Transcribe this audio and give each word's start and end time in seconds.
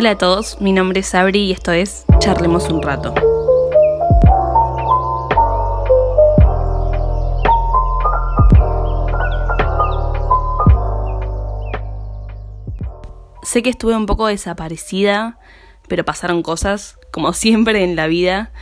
Hola 0.00 0.12
a 0.12 0.16
todos, 0.16 0.58
mi 0.62 0.72
nombre 0.72 1.00
es 1.00 1.08
Sabri 1.08 1.40
y 1.40 1.52
esto 1.52 1.72
es 1.72 2.06
Charlemos 2.20 2.70
un 2.70 2.80
rato. 2.80 3.12
Sé 13.42 13.62
que 13.62 13.68
estuve 13.68 13.94
un 13.94 14.06
poco 14.06 14.26
desaparecida, 14.28 15.38
pero 15.86 16.06
pasaron 16.06 16.42
cosas, 16.42 16.98
como 17.12 17.32
siempre 17.34 17.84
en 17.84 17.94
la 17.94 18.06
vida. 18.06 18.52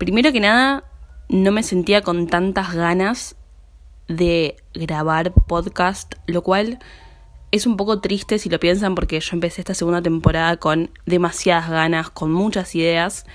Primero 0.00 0.32
que 0.32 0.40
nada, 0.40 0.82
no 1.28 1.52
me 1.52 1.62
sentía 1.62 2.02
con 2.02 2.26
tantas 2.26 2.74
ganas 2.74 3.36
de 4.08 4.56
grabar 4.74 5.32
podcast, 5.32 6.14
lo 6.26 6.42
cual 6.42 6.80
es 7.52 7.66
un 7.66 7.76
poco 7.76 8.00
triste 8.00 8.38
si 8.38 8.48
lo 8.48 8.58
piensan 8.58 8.94
porque 8.94 9.20
yo 9.20 9.30
empecé 9.34 9.60
esta 9.60 9.74
segunda 9.74 10.02
temporada 10.02 10.56
con 10.56 10.90
demasiadas 11.06 11.70
ganas, 11.70 12.10
con 12.10 12.32
muchas 12.32 12.74
ideas, 12.74 13.26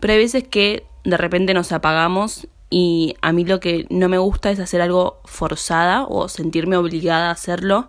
pero 0.00 0.12
hay 0.14 0.20
veces 0.20 0.44
que 0.44 0.86
de 1.04 1.16
repente 1.16 1.52
nos 1.54 1.72
apagamos 1.72 2.46
y 2.70 3.16
a 3.20 3.32
mí 3.32 3.44
lo 3.44 3.60
que 3.60 3.86
no 3.90 4.08
me 4.08 4.18
gusta 4.18 4.50
es 4.50 4.60
hacer 4.60 4.80
algo 4.80 5.20
forzada 5.24 6.04
o 6.04 6.28
sentirme 6.28 6.76
obligada 6.76 7.28
a 7.28 7.32
hacerlo 7.32 7.88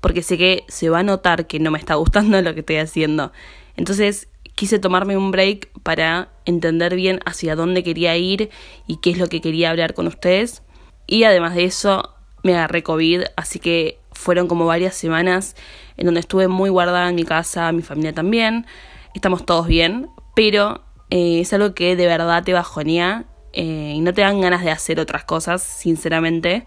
porque 0.00 0.22
sé 0.22 0.38
que 0.38 0.64
se 0.68 0.88
va 0.88 1.00
a 1.00 1.02
notar 1.02 1.46
que 1.46 1.58
no 1.58 1.70
me 1.70 1.78
está 1.78 1.94
gustando 1.96 2.40
lo 2.42 2.54
que 2.54 2.60
estoy 2.60 2.76
haciendo. 2.76 3.32
Entonces 3.76 4.28
quise 4.54 4.78
tomarme 4.78 5.16
un 5.16 5.32
break 5.32 5.70
para 5.82 6.28
entender 6.44 6.94
bien 6.94 7.20
hacia 7.26 7.56
dónde 7.56 7.82
quería 7.82 8.16
ir 8.16 8.50
y 8.86 8.98
qué 8.98 9.10
es 9.10 9.18
lo 9.18 9.28
que 9.28 9.40
quería 9.40 9.70
hablar 9.70 9.94
con 9.94 10.06
ustedes. 10.06 10.62
Y 11.06 11.24
además 11.24 11.54
de 11.54 11.64
eso, 11.64 12.14
me 12.44 12.54
agarré 12.54 12.82
COVID, 12.82 13.22
así 13.36 13.58
que 13.58 13.98
fueron 14.14 14.48
como 14.48 14.66
varias 14.66 14.94
semanas 14.94 15.56
en 15.96 16.06
donde 16.06 16.20
estuve 16.20 16.48
muy 16.48 16.70
guardada 16.70 17.08
en 17.08 17.14
mi 17.14 17.24
casa, 17.24 17.70
mi 17.72 17.82
familia 17.82 18.12
también. 18.12 18.66
Estamos 19.14 19.44
todos 19.44 19.66
bien, 19.66 20.08
pero 20.34 20.82
eh, 21.10 21.40
es 21.40 21.52
algo 21.52 21.74
que 21.74 21.96
de 21.96 22.06
verdad 22.06 22.42
te 22.42 22.52
bajonea 22.52 23.24
eh, 23.52 23.92
y 23.96 24.00
no 24.00 24.12
te 24.14 24.22
dan 24.22 24.40
ganas 24.40 24.64
de 24.64 24.70
hacer 24.70 24.98
otras 24.98 25.24
cosas, 25.24 25.62
sinceramente. 25.62 26.64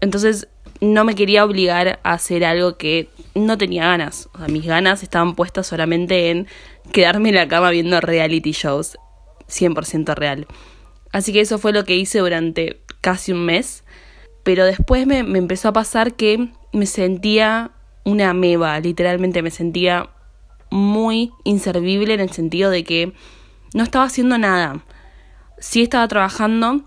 Entonces 0.00 0.48
no 0.80 1.04
me 1.04 1.14
quería 1.14 1.44
obligar 1.44 2.00
a 2.02 2.12
hacer 2.12 2.44
algo 2.44 2.76
que 2.76 3.08
no 3.34 3.58
tenía 3.58 3.86
ganas. 3.86 4.28
O 4.34 4.38
sea, 4.38 4.48
mis 4.48 4.66
ganas 4.66 5.02
estaban 5.02 5.34
puestas 5.34 5.66
solamente 5.66 6.30
en 6.30 6.46
quedarme 6.92 7.28
en 7.30 7.36
la 7.36 7.48
cama 7.48 7.70
viendo 7.70 8.00
reality 8.00 8.52
shows. 8.52 8.96
100% 9.48 10.14
real. 10.14 10.46
Así 11.12 11.32
que 11.32 11.40
eso 11.40 11.58
fue 11.58 11.72
lo 11.72 11.84
que 11.84 11.96
hice 11.96 12.18
durante 12.18 12.80
casi 13.00 13.32
un 13.32 13.44
mes. 13.44 13.84
Pero 14.46 14.64
después 14.64 15.08
me, 15.08 15.18
empezó 15.18 15.70
a 15.70 15.72
pasar 15.72 16.14
que 16.14 16.50
me 16.72 16.86
sentía 16.86 17.72
una 18.04 18.32
meba, 18.32 18.78
literalmente 18.78 19.42
me 19.42 19.50
sentía 19.50 20.10
muy 20.70 21.32
inservible 21.42 22.14
en 22.14 22.20
el 22.20 22.30
sentido 22.30 22.70
de 22.70 22.84
que 22.84 23.12
no 23.74 23.82
estaba 23.82 24.04
haciendo 24.04 24.38
nada. 24.38 24.84
Sí 25.58 25.82
estaba 25.82 26.06
trabajando, 26.06 26.84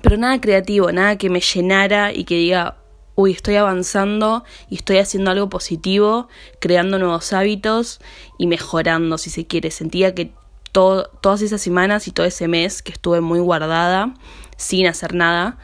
pero 0.00 0.16
nada 0.16 0.40
creativo, 0.40 0.90
nada 0.90 1.18
que 1.18 1.28
me 1.28 1.40
llenara 1.40 2.14
y 2.14 2.24
que 2.24 2.36
diga, 2.36 2.78
uy, 3.16 3.32
estoy 3.32 3.56
avanzando 3.56 4.44
y 4.70 4.76
estoy 4.76 4.96
haciendo 4.96 5.30
algo 5.30 5.50
positivo, 5.50 6.28
creando 6.58 6.98
nuevos 6.98 7.34
hábitos 7.34 8.00
y 8.38 8.46
mejorando, 8.46 9.18
si 9.18 9.28
se 9.28 9.46
quiere. 9.46 9.70
Sentía 9.70 10.14
que 10.14 10.32
todas 10.72 11.42
esas 11.42 11.60
semanas 11.60 12.08
y 12.08 12.12
todo 12.12 12.24
ese 12.24 12.48
mes 12.48 12.80
que 12.80 12.92
estuve 12.92 13.20
muy 13.20 13.40
guardada, 13.40 14.14
sin 14.56 14.86
hacer 14.86 15.12
nada, 15.12 15.58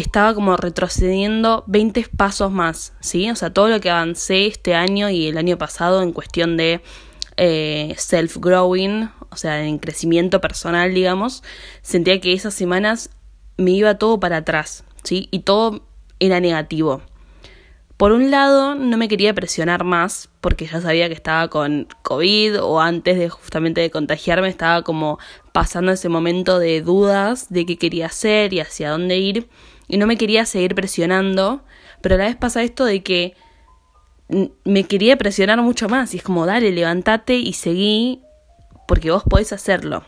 estaba 0.00 0.34
como 0.34 0.56
retrocediendo 0.56 1.64
20 1.66 2.06
pasos 2.16 2.52
más, 2.52 2.94
¿sí? 3.00 3.30
O 3.30 3.36
sea, 3.36 3.52
todo 3.52 3.68
lo 3.68 3.80
que 3.80 3.90
avancé 3.90 4.46
este 4.46 4.74
año 4.74 5.10
y 5.10 5.26
el 5.26 5.38
año 5.38 5.58
pasado 5.58 6.02
en 6.02 6.12
cuestión 6.12 6.56
de 6.56 6.80
eh, 7.36 7.94
self-growing, 7.96 9.10
o 9.30 9.36
sea, 9.36 9.64
en 9.64 9.78
crecimiento 9.78 10.40
personal, 10.40 10.94
digamos, 10.94 11.42
sentía 11.82 12.20
que 12.20 12.32
esas 12.32 12.54
semanas 12.54 13.10
me 13.56 13.72
iba 13.72 13.98
todo 13.98 14.20
para 14.20 14.38
atrás, 14.38 14.84
¿sí? 15.02 15.28
Y 15.30 15.40
todo 15.40 15.82
era 16.20 16.40
negativo. 16.40 17.02
Por 17.96 18.12
un 18.12 18.30
lado, 18.30 18.76
no 18.76 18.96
me 18.96 19.08
quería 19.08 19.34
presionar 19.34 19.82
más 19.82 20.28
porque 20.40 20.66
ya 20.66 20.80
sabía 20.80 21.08
que 21.08 21.14
estaba 21.14 21.48
con 21.48 21.88
COVID 22.02 22.62
o 22.62 22.80
antes 22.80 23.18
de 23.18 23.28
justamente 23.28 23.80
de 23.80 23.90
contagiarme 23.90 24.48
estaba 24.48 24.82
como 24.82 25.18
pasando 25.52 25.90
ese 25.90 26.08
momento 26.08 26.60
de 26.60 26.80
dudas 26.80 27.48
de 27.50 27.66
qué 27.66 27.76
quería 27.76 28.06
hacer 28.06 28.52
y 28.52 28.60
hacia 28.60 28.90
dónde 28.90 29.18
ir 29.18 29.48
y 29.88 29.96
no 29.96 30.06
me 30.06 30.16
quería 30.16 30.44
seguir 30.44 30.74
presionando, 30.74 31.64
pero 32.00 32.14
a 32.14 32.18
la 32.18 32.24
vez 32.26 32.36
pasa 32.36 32.62
esto 32.62 32.84
de 32.84 33.02
que 33.02 33.34
me 34.64 34.84
quería 34.84 35.16
presionar 35.16 35.60
mucho 35.62 35.88
más 35.88 36.14
y 36.14 36.18
es 36.18 36.22
como, 36.22 36.46
dale, 36.46 36.70
levántate 36.70 37.36
y 37.36 37.54
seguí 37.54 38.20
porque 38.86 39.10
vos 39.10 39.22
podés 39.28 39.52
hacerlo, 39.52 40.04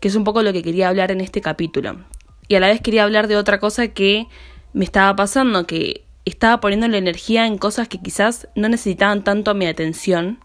que 0.00 0.08
es 0.08 0.16
un 0.16 0.24
poco 0.24 0.42
lo 0.42 0.52
que 0.52 0.62
quería 0.62 0.88
hablar 0.88 1.12
en 1.12 1.20
este 1.20 1.40
capítulo. 1.40 2.04
Y 2.48 2.56
a 2.56 2.60
la 2.60 2.66
vez 2.66 2.80
quería 2.80 3.04
hablar 3.04 3.28
de 3.28 3.36
otra 3.36 3.60
cosa 3.60 3.88
que 3.88 4.26
me 4.72 4.84
estaba 4.84 5.14
pasando, 5.14 5.66
que 5.66 6.04
estaba 6.24 6.60
poniendo 6.60 6.88
la 6.88 6.98
energía 6.98 7.46
en 7.46 7.58
cosas 7.58 7.88
que 7.88 7.98
quizás 7.98 8.48
no 8.54 8.68
necesitaban 8.68 9.24
tanto 9.24 9.54
mi 9.54 9.66
atención, 9.66 10.40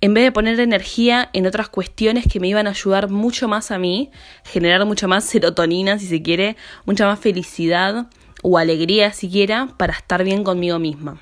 en 0.00 0.14
vez 0.14 0.24
de 0.24 0.32
poner 0.32 0.60
energía 0.60 1.30
en 1.32 1.46
otras 1.46 1.68
cuestiones 1.68 2.26
que 2.30 2.40
me 2.40 2.48
iban 2.48 2.66
a 2.66 2.70
ayudar 2.70 3.08
mucho 3.08 3.48
más 3.48 3.70
a 3.70 3.78
mí, 3.78 4.10
generar 4.44 4.84
mucha 4.84 5.06
más 5.06 5.24
serotonina, 5.24 5.98
si 5.98 6.06
se 6.06 6.22
quiere, 6.22 6.56
mucha 6.84 7.06
más 7.06 7.18
felicidad 7.18 8.08
o 8.42 8.58
alegría 8.58 9.12
siquiera 9.12 9.68
para 9.76 9.94
estar 9.94 10.22
bien 10.22 10.44
conmigo 10.44 10.78
misma. 10.78 11.20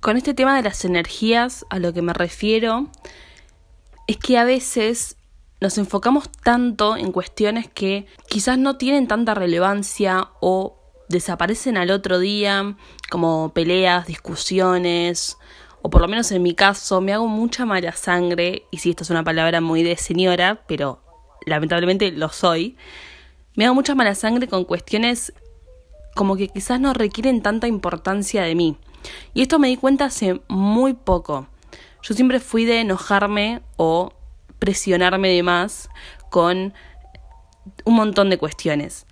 Con 0.00 0.16
este 0.16 0.34
tema 0.34 0.54
de 0.54 0.62
las 0.62 0.84
energías, 0.84 1.64
a 1.70 1.78
lo 1.78 1.92
que 1.92 2.02
me 2.02 2.12
refiero 2.12 2.90
es 4.06 4.18
que 4.18 4.38
a 4.38 4.44
veces 4.44 5.16
nos 5.60 5.78
enfocamos 5.78 6.30
tanto 6.30 6.96
en 6.96 7.12
cuestiones 7.12 7.68
que 7.68 8.06
quizás 8.28 8.58
no 8.58 8.76
tienen 8.76 9.08
tanta 9.08 9.34
relevancia 9.34 10.28
o 10.40 10.78
desaparecen 11.08 11.76
al 11.76 11.90
otro 11.90 12.18
día, 12.18 12.76
como 13.10 13.52
peleas, 13.54 14.06
discusiones, 14.06 15.38
o 15.86 15.88
por 15.88 16.00
lo 16.00 16.08
menos 16.08 16.32
en 16.32 16.42
mi 16.42 16.52
caso, 16.52 17.00
me 17.00 17.12
hago 17.12 17.28
mucha 17.28 17.64
mala 17.64 17.92
sangre, 17.92 18.64
y 18.72 18.78
si 18.78 18.90
esta 18.90 19.04
es 19.04 19.10
una 19.10 19.22
palabra 19.22 19.60
muy 19.60 19.84
de 19.84 19.96
señora, 19.96 20.64
pero 20.66 21.00
lamentablemente 21.44 22.10
lo 22.10 22.28
soy, 22.30 22.76
me 23.54 23.66
hago 23.66 23.76
mucha 23.76 23.94
mala 23.94 24.16
sangre 24.16 24.48
con 24.48 24.64
cuestiones 24.64 25.32
como 26.16 26.34
que 26.36 26.48
quizás 26.48 26.80
no 26.80 26.92
requieren 26.92 27.40
tanta 27.40 27.68
importancia 27.68 28.42
de 28.42 28.56
mí. 28.56 28.76
Y 29.32 29.42
esto 29.42 29.60
me 29.60 29.68
di 29.68 29.76
cuenta 29.76 30.06
hace 30.06 30.40
muy 30.48 30.94
poco. 30.94 31.46
Yo 32.02 32.14
siempre 32.16 32.40
fui 32.40 32.64
de 32.64 32.80
enojarme 32.80 33.62
o 33.76 34.12
presionarme 34.58 35.28
de 35.28 35.44
más 35.44 35.88
con 36.30 36.74
un 37.84 37.94
montón 37.94 38.28
de 38.28 38.38
cuestiones. 38.38 39.06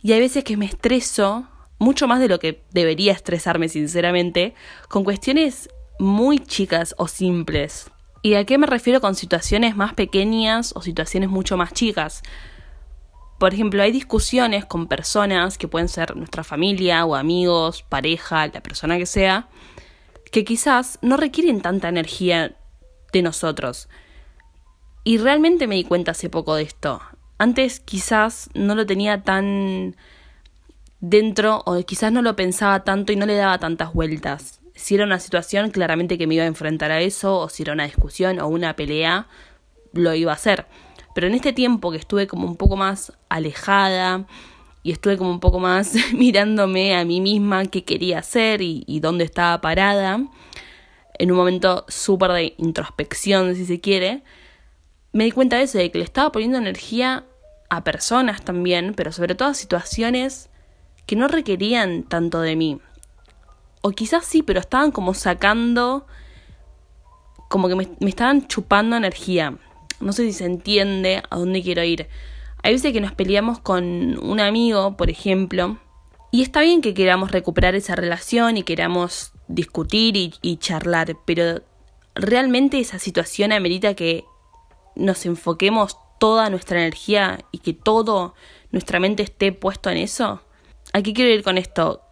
Y 0.00 0.12
hay 0.12 0.20
veces 0.20 0.44
que 0.44 0.56
me 0.56 0.66
estreso, 0.66 1.48
mucho 1.80 2.06
más 2.06 2.20
de 2.20 2.28
lo 2.28 2.38
que 2.38 2.62
debería 2.70 3.14
estresarme 3.14 3.68
sinceramente, 3.68 4.54
con 4.88 5.02
cuestiones 5.02 5.68
muy 6.00 6.38
chicas 6.38 6.94
o 6.98 7.06
simples. 7.06 7.90
¿Y 8.22 8.34
a 8.34 8.44
qué 8.44 8.58
me 8.58 8.66
refiero 8.66 9.00
con 9.00 9.14
situaciones 9.14 9.76
más 9.76 9.94
pequeñas 9.94 10.72
o 10.74 10.82
situaciones 10.82 11.28
mucho 11.28 11.56
más 11.56 11.72
chicas? 11.72 12.22
Por 13.38 13.54
ejemplo, 13.54 13.82
hay 13.82 13.92
discusiones 13.92 14.64
con 14.64 14.88
personas 14.88 15.56
que 15.56 15.68
pueden 15.68 15.88
ser 15.88 16.16
nuestra 16.16 16.42
familia 16.42 17.04
o 17.04 17.14
amigos, 17.14 17.82
pareja, 17.82 18.46
la 18.48 18.62
persona 18.62 18.98
que 18.98 19.06
sea, 19.06 19.48
que 20.32 20.44
quizás 20.44 20.98
no 21.02 21.16
requieren 21.16 21.60
tanta 21.60 21.88
energía 21.88 22.56
de 23.12 23.22
nosotros. 23.22 23.88
Y 25.04 25.18
realmente 25.18 25.66
me 25.66 25.76
di 25.76 25.84
cuenta 25.84 26.12
hace 26.12 26.28
poco 26.28 26.54
de 26.54 26.62
esto. 26.62 27.00
Antes 27.38 27.80
quizás 27.80 28.50
no 28.54 28.74
lo 28.74 28.84
tenía 28.84 29.22
tan 29.22 29.96
dentro 31.00 31.62
o 31.64 31.82
quizás 31.84 32.12
no 32.12 32.20
lo 32.20 32.36
pensaba 32.36 32.84
tanto 32.84 33.12
y 33.12 33.16
no 33.16 33.24
le 33.24 33.34
daba 33.34 33.58
tantas 33.58 33.94
vueltas 33.94 34.59
si 34.80 34.94
era 34.94 35.04
una 35.04 35.20
situación, 35.20 35.70
claramente 35.70 36.16
que 36.16 36.26
me 36.26 36.36
iba 36.36 36.44
a 36.44 36.46
enfrentar 36.46 36.90
a 36.90 37.00
eso, 37.00 37.38
o 37.38 37.48
si 37.50 37.62
era 37.62 37.74
una 37.74 37.84
discusión 37.84 38.40
o 38.40 38.48
una 38.48 38.74
pelea, 38.76 39.28
lo 39.92 40.14
iba 40.14 40.32
a 40.32 40.36
hacer. 40.36 40.66
Pero 41.14 41.26
en 41.26 41.34
este 41.34 41.52
tiempo 41.52 41.90
que 41.90 41.98
estuve 41.98 42.26
como 42.26 42.46
un 42.46 42.56
poco 42.56 42.76
más 42.76 43.12
alejada 43.28 44.26
y 44.82 44.92
estuve 44.92 45.18
como 45.18 45.30
un 45.30 45.40
poco 45.40 45.58
más 45.58 45.94
mirándome 46.14 46.96
a 46.96 47.04
mí 47.04 47.20
misma 47.20 47.66
qué 47.66 47.84
quería 47.84 48.20
hacer 48.20 48.62
y, 48.62 48.84
y 48.86 49.00
dónde 49.00 49.24
estaba 49.24 49.60
parada, 49.60 50.24
en 51.18 51.30
un 51.30 51.36
momento 51.36 51.84
súper 51.88 52.32
de 52.32 52.54
introspección, 52.56 53.54
si 53.56 53.66
se 53.66 53.80
quiere, 53.80 54.22
me 55.12 55.24
di 55.24 55.30
cuenta 55.30 55.56
de 55.58 55.64
eso, 55.64 55.76
de 55.76 55.90
que 55.90 55.98
le 55.98 56.04
estaba 56.04 56.32
poniendo 56.32 56.56
energía 56.56 57.24
a 57.68 57.84
personas 57.84 58.42
también, 58.42 58.94
pero 58.94 59.12
sobre 59.12 59.34
todo 59.34 59.48
a 59.48 59.54
situaciones 59.54 60.48
que 61.04 61.16
no 61.16 61.28
requerían 61.28 62.04
tanto 62.04 62.40
de 62.40 62.56
mí 62.56 62.80
o 63.82 63.90
quizás 63.90 64.24
sí, 64.24 64.42
pero 64.42 64.60
estaban 64.60 64.90
como 64.90 65.14
sacando, 65.14 66.06
como 67.48 67.68
que 67.68 67.74
me, 67.74 67.88
estaban 68.08 68.46
chupando 68.46 68.96
energía. 68.96 69.56
No 70.00 70.12
sé 70.12 70.24
si 70.24 70.32
se 70.32 70.46
entiende 70.46 71.22
a 71.30 71.36
dónde 71.36 71.62
quiero 71.62 71.82
ir. 71.82 72.08
Hay 72.62 72.72
veces 72.72 72.92
que 72.92 73.00
nos 73.00 73.12
peleamos 73.12 73.58
con 73.58 74.18
un 74.18 74.40
amigo, 74.40 74.96
por 74.96 75.10
ejemplo, 75.10 75.78
y 76.30 76.42
está 76.42 76.60
bien 76.60 76.82
que 76.82 76.94
queramos 76.94 77.32
recuperar 77.32 77.74
esa 77.74 77.96
relación 77.96 78.56
y 78.56 78.62
queramos 78.62 79.32
discutir 79.48 80.16
y, 80.16 80.34
y 80.42 80.58
charlar, 80.58 81.16
pero 81.24 81.62
realmente 82.14 82.78
esa 82.78 82.98
situación 82.98 83.52
amerita 83.52 83.94
que 83.94 84.24
nos 84.94 85.24
enfoquemos 85.26 85.96
toda 86.18 86.50
nuestra 86.50 86.80
energía 86.80 87.40
y 87.50 87.58
que 87.58 87.72
todo 87.72 88.34
nuestra 88.70 89.00
mente 89.00 89.22
esté 89.22 89.52
puesto 89.52 89.90
en 89.90 89.96
eso? 89.96 90.42
¿A 90.92 91.02
qué 91.02 91.12
quiero 91.12 91.30
ir 91.32 91.42
con 91.42 91.58
esto? 91.58 92.02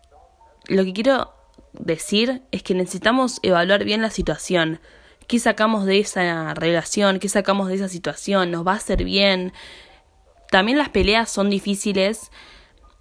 Lo 0.67 0.85
que 0.85 0.93
quiero 0.93 1.33
decir 1.79 2.43
es 2.51 2.63
que 2.63 2.75
necesitamos 2.75 3.41
evaluar 3.43 3.85
bien 3.85 4.03
la 4.03 4.11
situación. 4.11 4.81
¿Qué 5.27 5.39
sacamos 5.39 5.85
de 5.85 5.99
esa 5.99 6.55
relación? 6.55 7.19
¿Qué 7.19 7.29
sacamos 7.29 7.69
de 7.69 7.75
esa 7.75 7.89
situación? 7.89 8.51
¿Nos 8.51 8.67
va 8.67 8.73
a 8.73 8.77
hacer 8.77 9.05
bien? 9.05 9.53
También 10.51 10.79
las 10.79 10.89
peleas 10.89 11.31
son 11.31 11.51
difíciles 11.51 12.31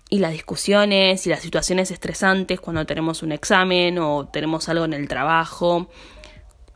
y 0.10 0.20
las 0.20 0.32
discusiones 0.32 1.26
y 1.26 1.30
las 1.30 1.42
situaciones 1.42 1.92
estresantes 1.92 2.60
cuando 2.60 2.86
tenemos 2.86 3.24
un 3.24 3.32
examen 3.32 4.00
o 4.00 4.28
tenemos 4.28 4.68
algo 4.70 4.86
en 4.86 4.94
el 4.94 5.08
trabajo. 5.08 5.90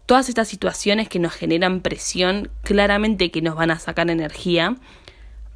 Todas 0.06 0.30
estas 0.30 0.48
situaciones 0.48 1.08
que 1.08 1.20
nos 1.20 1.34
generan 1.34 1.82
presión, 1.82 2.50
claramente 2.64 3.32
que 3.32 3.42
nos 3.42 3.56
van 3.56 3.72
a 3.72 3.80
sacar 3.80 4.10
energía. 4.10 4.76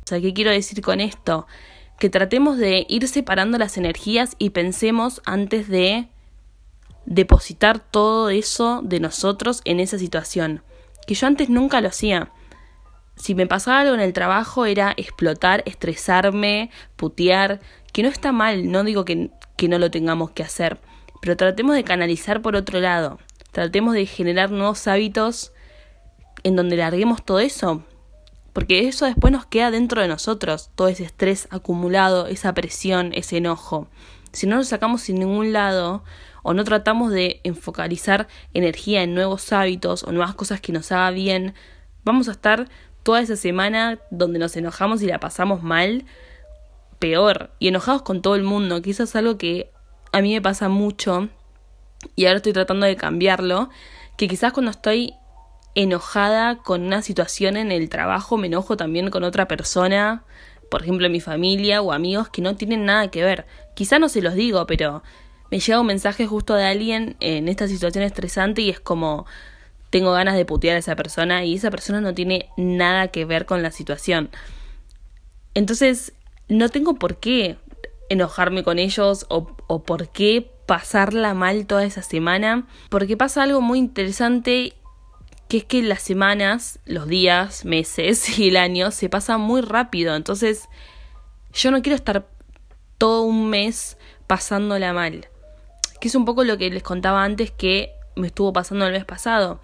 O 0.04 0.08
sea, 0.08 0.22
¿qué 0.22 0.34
quiero 0.34 0.52
decir 0.52 0.82
con 0.82 1.02
esto? 1.02 1.48
Que 2.00 2.10
tratemos 2.10 2.58
de 2.58 2.86
ir 2.90 3.08
separando 3.08 3.58
las 3.58 3.78
energías 3.78 4.36
y 4.38 4.52
pensemos 4.52 5.22
antes 5.26 5.68
de 5.68 6.10
depositar 7.06 7.80
todo 7.80 8.30
eso 8.30 8.82
de 8.84 9.00
nosotros 9.00 9.62
en 9.66 9.80
esa 9.80 9.98
situación. 9.98 10.64
Que 11.08 11.16
yo 11.16 11.28
antes 11.28 11.50
nunca 11.50 11.82
lo 11.82 11.88
hacía. 11.88 12.32
Si 13.16 13.36
me 13.36 13.48
pasaba 13.48 13.80
algo 13.80 13.94
en 13.94 14.02
el 14.02 14.14
trabajo 14.14 14.66
era 14.66 14.94
explotar, 14.98 15.64
estresarme, 15.66 16.70
putear, 16.96 17.62
que 17.94 18.04
no 18.04 18.10
está 18.10 18.32
mal, 18.32 18.72
no 18.72 18.84
digo 18.84 19.06
que, 19.06 19.32
que 19.56 19.70
no 19.70 19.80
lo 19.80 19.90
tengamos 19.90 20.32
que 20.32 20.44
hacer, 20.44 20.80
pero 21.22 21.38
tratemos 21.38 21.76
de 21.76 21.84
canalizar 21.84 22.42
por 22.42 22.56
otro 22.56 22.80
lado. 22.80 23.20
Tratemos 23.52 23.94
de 23.94 24.06
generar 24.06 24.52
nuevos 24.52 24.86
hábitos 24.88 25.54
en 26.44 26.58
donde 26.58 26.76
larguemos 26.76 27.24
todo 27.24 27.40
eso, 27.40 27.84
porque 28.52 28.88
eso 28.88 29.06
después 29.06 29.32
nos 29.32 29.46
queda 29.46 29.72
dentro 29.72 30.02
de 30.02 30.08
nosotros, 30.08 30.70
todo 30.76 30.90
ese 30.90 31.04
estrés 31.04 31.48
acumulado, 31.52 32.28
esa 32.28 32.54
presión, 32.54 33.12
ese 33.14 33.38
enojo. 33.38 33.88
Si 34.36 34.48
no 34.48 34.58
lo 34.58 34.64
sacamos 34.64 35.02
sin 35.02 35.20
ningún 35.20 35.54
lado, 35.54 36.04
o 36.44 36.54
no 36.54 36.64
tratamos 36.64 37.12
de 37.12 37.42
enfocalizar 37.44 38.28
energía 38.54 39.02
en 39.02 39.16
nuevos 39.16 39.52
hábitos 39.52 40.04
o 40.04 40.12
nuevas 40.12 40.36
cosas 40.36 40.62
que 40.62 40.72
nos 40.72 40.92
haga 40.92 41.10
bien, 41.10 41.56
vamos 42.04 42.28
a 42.28 42.34
estar 42.34 42.70
toda 43.02 43.22
esa 43.22 43.36
semana 43.36 44.00
donde 44.12 44.38
nos 44.38 44.56
enojamos 44.56 45.02
y 45.02 45.08
la 45.08 45.20
pasamos 45.20 45.64
mal, 45.64 46.06
peor, 47.00 47.50
y 47.58 47.70
enojados 47.70 48.04
con 48.04 48.22
todo 48.22 48.36
el 48.36 48.44
mundo, 48.44 48.82
que 48.82 48.92
eso 48.92 49.04
es 49.04 49.16
algo 49.16 49.38
que 49.38 49.72
a 50.12 50.22
mí 50.22 50.34
me 50.34 50.42
pasa 50.42 50.70
mucho 50.70 51.30
y 52.16 52.26
ahora 52.26 52.38
estoy 52.38 52.54
tratando 52.54 52.86
de 52.86 52.96
cambiarlo, 52.96 53.70
que 54.18 54.28
quizás 54.28 54.54
cuando 54.54 54.72
estoy 54.72 55.16
enojada 55.74 56.58
con 56.58 56.84
una 56.84 57.02
situación 57.02 57.58
en 57.58 57.72
el 57.72 57.90
trabajo 57.90 58.38
me 58.38 58.48
enojo 58.48 58.78
también 58.78 59.10
con 59.10 59.24
otra 59.24 59.48
persona, 59.48 60.24
por 60.70 60.84
ejemplo 60.84 61.10
mi 61.10 61.22
familia 61.22 61.82
o 61.82 61.92
amigos 61.92 62.30
que 62.30 62.42
no 62.42 62.56
tienen 62.56 62.86
nada 62.86 63.10
que 63.10 63.24
ver. 63.24 63.46
Quizás 63.76 64.00
no 64.00 64.10
se 64.10 64.22
los 64.22 64.34
digo, 64.34 64.66
pero 64.66 65.04
me 65.52 65.60
llega 65.60 65.80
un 65.80 65.88
mensaje 65.88 66.26
justo 66.26 66.56
de 66.56 66.66
alguien 66.66 67.16
en 67.20 67.48
esta 67.48 67.68
situación 67.68 68.04
estresante 68.04 68.62
y 68.62 68.70
es 68.70 68.80
como 68.80 69.26
tengo 69.90 70.12
ganas 70.12 70.36
de 70.36 70.46
putear 70.46 70.76
a 70.76 70.80
esa 70.80 70.96
persona 70.96 71.46
y 71.46 71.56
esa 71.56 71.72
persona 71.72 72.02
no 72.02 72.14
tiene 72.14 72.50
nada 72.58 73.10
que 73.10 73.24
ver 73.24 73.46
con 73.46 73.62
la 73.62 73.72
situación. 73.72 74.30
Entonces, 75.54 76.14
no 76.50 76.70
tengo 76.70 76.96
por 76.96 77.18
qué 77.18 77.58
enojarme 78.10 78.64
con 78.64 78.80
ellos 78.80 79.26
o, 79.30 79.56
o 79.68 79.84
por 79.84 80.10
qué 80.10 80.52
pasarla 80.66 81.34
mal 81.34 81.66
toda 81.66 81.86
esa 81.86 82.02
semana, 82.02 82.68
porque 82.90 83.16
pasa 83.18 83.44
algo 83.44 83.62
muy 83.62 83.80
interesante 83.80 84.74
que 85.48 85.58
es 85.58 85.64
que 85.64 85.84
las 85.84 86.02
semanas, 86.02 86.80
los 86.86 87.08
días, 87.08 87.66
meses 87.66 88.40
y 88.40 88.50
el 88.50 88.58
año 88.58 88.92
se 88.92 89.10
pasan 89.10 89.42
muy 89.42 89.62
rápido, 89.62 90.16
entonces 90.16 90.68
yo 91.54 91.72
no 91.72 91.82
quiero 91.82 91.96
estar 91.96 92.28
todo 92.98 93.24
un 93.24 93.50
mes 93.50 93.98
pasándola 94.28 94.94
mal 94.94 95.28
que 96.00 96.08
es 96.08 96.16
un 96.16 96.26
poco 96.26 96.44
lo 96.44 96.58
que 96.58 96.70
les 96.70 96.84
contaba 96.84 97.24
antes 97.24 97.52
que 97.52 97.94
me 98.16 98.28
estuvo 98.28 98.54
pasando 98.54 98.86
el 98.86 98.94
mes 98.94 99.06
pasado. 99.06 99.60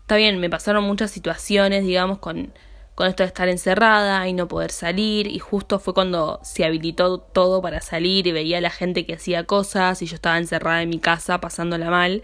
Está 0.00 0.16
bien, 0.16 0.38
me 0.38 0.50
pasaron 0.50 0.84
muchas 0.84 1.10
situaciones, 1.10 1.84
digamos, 1.84 2.18
con, 2.18 2.52
con 2.94 3.08
esto 3.08 3.22
de 3.22 3.28
estar 3.28 3.48
encerrada 3.48 4.26
y 4.28 4.32
no 4.32 4.48
poder 4.48 4.70
salir, 4.70 5.26
y 5.26 5.38
justo 5.38 5.78
fue 5.78 5.94
cuando 5.94 6.40
se 6.42 6.64
habilitó 6.64 7.18
todo 7.18 7.62
para 7.62 7.80
salir 7.80 8.26
y 8.26 8.32
veía 8.32 8.58
a 8.58 8.60
la 8.60 8.70
gente 8.70 9.06
que 9.06 9.14
hacía 9.14 9.44
cosas 9.44 10.02
y 10.02 10.06
yo 10.06 10.16
estaba 10.16 10.38
encerrada 10.38 10.82
en 10.82 10.90
mi 10.90 10.98
casa 10.98 11.40
pasándola 11.40 11.90
mal. 11.90 12.22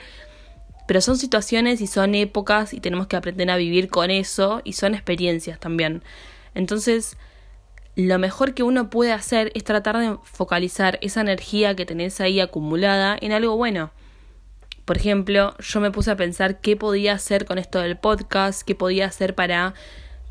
Pero 0.87 1.01
son 1.03 1.19
situaciones 1.19 1.81
y 1.83 1.87
son 1.87 2.15
épocas 2.15 2.73
y 2.73 2.81
tenemos 2.81 3.07
que 3.07 3.17
aprender 3.17 3.51
a 3.51 3.57
vivir 3.57 3.91
con 3.91 4.11
eso 4.11 4.63
y 4.65 4.73
son 4.73 4.95
experiencias 4.95 5.61
también. 5.61 6.03
Entonces, 6.55 7.19
lo 7.99 8.17
mejor 8.21 8.55
que 8.55 8.63
uno 8.63 8.91
puede 8.91 9.11
hacer 9.11 9.51
es 9.57 9.65
tratar 9.65 9.99
de 9.99 10.19
focalizar 10.23 11.01
esa 11.03 11.21
energía 11.21 11.75
que 11.75 11.85
tenés 11.85 12.21
ahí 12.21 12.39
acumulada 12.39 13.19
en 13.21 13.33
algo 13.33 13.57
bueno. 13.57 13.91
Por 14.85 14.97
ejemplo, 14.97 15.57
yo 15.59 15.81
me 15.81 15.91
puse 15.91 16.13
a 16.13 16.17
pensar 16.17 16.61
qué 16.61 16.77
podía 16.77 17.15
hacer 17.15 17.45
con 17.45 17.59
esto 17.59 17.81
del 17.81 17.99
podcast, 17.99 18.63
qué 18.63 18.77
podía 18.77 19.07
hacer 19.07 19.35
para 19.35 19.75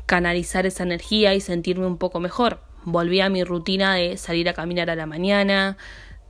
canalizar 0.06 0.64
esa 0.64 0.82
energía 0.82 1.34
y 1.34 1.42
sentirme 1.42 1.84
un 1.84 1.98
poco 1.98 2.20
mejor. 2.20 2.62
Volví 2.84 3.20
a 3.20 3.28
mi 3.28 3.44
rutina 3.44 3.96
de 3.96 4.16
salir 4.16 4.48
a 4.48 4.54
caminar 4.54 4.88
a 4.88 4.96
la 4.96 5.04
mañana, 5.04 5.76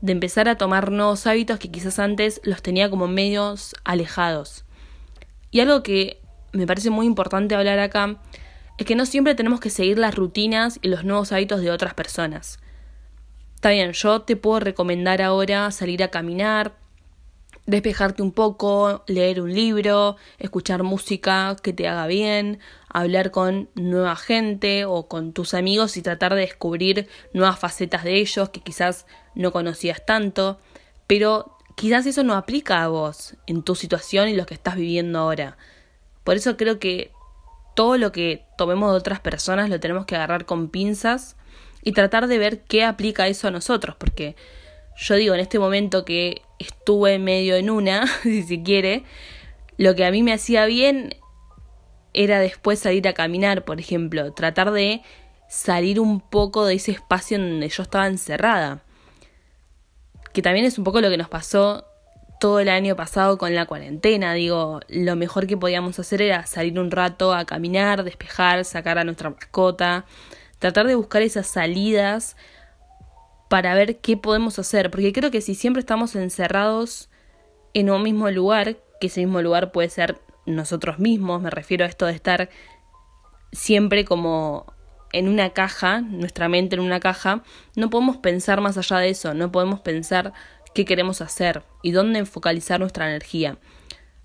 de 0.01 0.11
empezar 0.11 0.49
a 0.49 0.59
tomar 0.59 0.91
nuevos 0.91 1.25
hábitos 1.29 1.61
que 1.61 1.71
quizás 1.71 2.01
antes 2.01 2.41
los 2.43 2.63
tenía 2.63 2.91
como 2.91 3.07
medios 3.07 3.77
alejados. 3.85 4.65
Y 5.53 5.61
algo 5.61 5.85
que 5.85 6.21
me 6.51 6.67
parece 6.67 6.91
muy 6.91 7.07
importante 7.07 7.55
hablar 7.55 7.79
acá 7.79 8.19
es 8.79 8.87
que 8.87 8.95
no 8.95 9.05
siempre 9.07 9.35
tenemos 9.35 9.61
que 9.61 9.71
seguir 9.71 9.99
las 9.99 10.15
rutinas 10.15 10.79
y 10.83 10.89
los 10.89 11.05
nuevos 11.05 11.33
hábitos 11.33 11.61
de 11.61 11.71
otras 11.71 11.95
personas. 11.95 12.61
Está 13.57 13.71
bien, 13.71 13.93
yo 13.93 14.23
te 14.23 14.37
puedo 14.37 14.61
recomendar 14.61 15.21
ahora 15.21 15.73
salir 15.73 16.03
a 16.05 16.09
caminar, 16.09 16.77
despejarte 17.67 18.23
un 18.23 18.31
poco, 18.31 19.03
leer 19.09 19.41
un 19.41 19.53
libro, 19.53 20.17
escuchar 20.39 20.85
música 20.85 21.57
que 21.61 21.73
te 21.73 21.89
haga 21.89 22.07
bien, 22.07 22.61
hablar 22.89 23.33
con 23.33 23.69
nueva 23.75 24.15
gente 24.15 24.85
o 24.85 25.09
con 25.09 25.33
tus 25.33 25.55
amigos 25.55 25.97
y 25.97 26.03
tratar 26.03 26.35
de 26.35 26.43
descubrir 26.43 27.09
nuevas 27.35 27.59
facetas 27.59 28.05
de 28.05 28.15
ellos 28.15 28.49
que 28.51 28.61
quizás 28.61 29.07
no 29.35 29.51
conocías 29.51 30.07
tanto, 30.07 30.61
pero 31.09 31.59
quizás 31.75 32.07
eso 32.07 32.23
no 32.23 32.35
aplica 32.35 32.85
a 32.85 32.89
vos 32.89 33.35
en 33.49 33.65
tu 33.65 33.75
situación 33.75 34.29
y 34.29 34.35
lo 34.35 34.47
que 34.47 34.55
estás 34.55 34.77
viviendo 34.77 35.19
ahora. 35.19 35.59
Por 36.23 36.37
eso 36.37 36.57
creo 36.57 36.79
que 36.79 37.11
todo 37.79 37.97
lo 37.97 38.11
que 38.11 38.45
tomemos 38.57 38.91
de 38.91 38.99
otras 38.99 39.21
personas 39.21 39.71
lo 39.71 39.79
tenemos 39.79 40.05
que 40.05 40.17
agarrar 40.17 40.47
con 40.47 40.69
pinzas 40.69 41.37
y 41.85 41.93
tratar 41.93 42.27
de 42.27 42.37
ver 42.37 42.65
qué 42.65 42.83
aplica 42.83 43.29
eso 43.29 43.47
a 43.47 43.53
nosotros, 43.53 43.95
porque 43.95 44.35
yo 44.97 45.15
digo, 45.15 45.33
en 45.33 45.39
este 45.39 45.61
momento 45.61 46.05
que 46.05 46.43
estuve 46.59 47.21
medio 47.21 47.55
en 47.55 47.71
una, 47.71 48.05
si 48.25 48.43
se 48.43 48.65
quiere, 48.65 49.05
lo 49.77 49.95
que 49.95 50.05
a 50.05 50.11
mí 50.11 50.25
me 50.25 50.33
hacía 50.33 50.67
bien 50.67 51.15
era 52.15 52.41
después 52.41 52.81
salir 52.81 53.07
a 53.07 53.13
caminar, 53.13 53.65
por 53.65 53.79
ejemplo, 53.79 54.33
tratar 54.33 54.73
de 54.73 55.03
salir 55.49 56.01
un 56.01 56.21
poco 56.21 56.67
de 56.67 56.75
ese 56.75 56.91
espacio 56.91 57.37
en 57.37 57.49
donde 57.49 57.69
yo 57.69 57.85
estaba 57.85 58.09
encerrada. 58.09 58.83
Que 60.33 60.43
también 60.43 60.67
es 60.67 60.79
un 60.79 60.85
poco 60.85 61.01
lo 61.01 61.11
que 61.11 61.17
nos 61.17 61.29
pasó 61.29 61.88
todo 62.41 62.61
el 62.61 62.69
año 62.69 62.97
pasado 62.97 63.39
con 63.39 63.55
la 63.55 63.67
cuarentena. 63.67 64.35
Digo, 64.35 64.81
lo 64.89 65.17
mejor 65.17 65.47
que 65.47 65.57
podíamos 65.57 65.99
hacer 65.99 66.23
era 66.23 66.47
salir 66.47 66.79
un 66.79 66.91
rato 66.91 67.35
a 67.35 67.45
caminar, 67.45 68.05
despejar, 68.05 68.65
sacar 68.65 68.99
a 68.99 69.05
nuestra 69.05 69.31
mascota, 69.31 70.05
tratar 70.59 70.87
de 70.87 70.95
buscar 70.95 71.23
esas 71.23 71.47
salidas 71.47 72.37
para 73.49 73.75
ver 73.75 73.99
qué 73.99 74.17
podemos 74.17 74.59
hacer. 74.59 74.91
Porque 74.91 75.13
creo 75.13 75.31
que 75.31 75.41
si 75.41 75.55
siempre 75.55 75.81
estamos 75.81 76.15
encerrados 76.17 77.11
en 77.75 77.91
un 77.91 78.03
mismo 78.03 78.31
lugar, 78.31 78.77
que 79.01 79.09
ese 79.09 79.21
mismo 79.21 79.43
lugar 79.43 79.73
puede 79.73 79.89
ser 79.91 80.21
nosotros 80.47 80.99
mismos, 80.99 81.43
me 81.43 81.51
refiero 81.51 81.85
a 81.85 81.89
esto 81.89 82.07
de 82.07 82.13
estar 82.13 82.49
siempre 83.53 84.05
como 84.05 84.73
en 85.13 85.29
una 85.29 85.51
caja, 85.51 86.01
nuestra 86.01 86.49
mente 86.49 86.77
en 86.77 86.83
una 86.83 87.01
caja, 87.01 87.43
no 87.77 87.91
podemos 87.91 88.19
pensar 88.19 88.61
más 88.61 88.77
allá 88.77 88.99
de 88.99 89.11
eso, 89.11 89.35
no 89.35 89.51
podemos 89.51 89.81
pensar 89.81 90.33
qué 90.75 90.85
queremos 90.85 91.21
hacer 91.21 91.63
y 91.83 91.93
dónde 91.93 92.25
focalizar 92.25 92.81
nuestra 92.81 93.09
energía. 93.09 93.59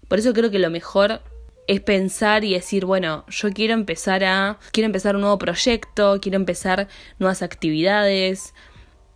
Por 0.08 0.20
eso 0.20 0.34
creo 0.34 0.52
que 0.52 0.60
lo 0.60 0.70
mejor 0.70 1.22
es 1.68 1.82
pensar 1.82 2.44
y 2.44 2.54
decir, 2.54 2.86
bueno, 2.86 3.26
yo 3.28 3.52
quiero 3.52 3.74
empezar 3.74 4.24
a 4.24 4.60
quiero 4.72 4.86
empezar 4.86 5.16
un 5.16 5.22
nuevo 5.22 5.38
proyecto, 5.38 6.20
quiero 6.22 6.36
empezar 6.36 6.88
nuevas 7.20 7.42
actividades. 7.42 8.54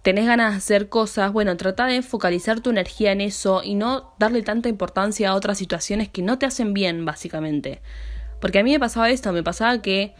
Tenés 0.02 0.26
ganas 0.26 0.52
de 0.52 0.58
hacer 0.58 0.88
cosas, 0.88 1.34
bueno, 1.34 1.58
trata 1.58 1.86
de 1.86 2.02
focalizar 2.02 2.62
tu 2.62 2.70
energía 2.70 3.12
en 3.12 3.20
eso 3.20 3.62
y 3.64 3.76
no 3.76 4.14
darle 4.20 4.42
tanta 4.42 4.70
importancia 4.70 5.30
a 5.30 5.36
otras 5.36 5.58
situaciones 5.58 6.08
que 6.08 6.22
no 6.22 6.40
te 6.40 6.46
hacen 6.46 6.74
bien, 6.74 7.04
básicamente. 7.04 7.82
Porque 8.40 8.60
a 8.60 8.64
mí 8.64 8.72
me 8.72 8.80
pasaba 8.80 9.10
esto, 9.10 9.34
me 9.34 9.44
pasaba 9.44 9.82
que 9.82 10.14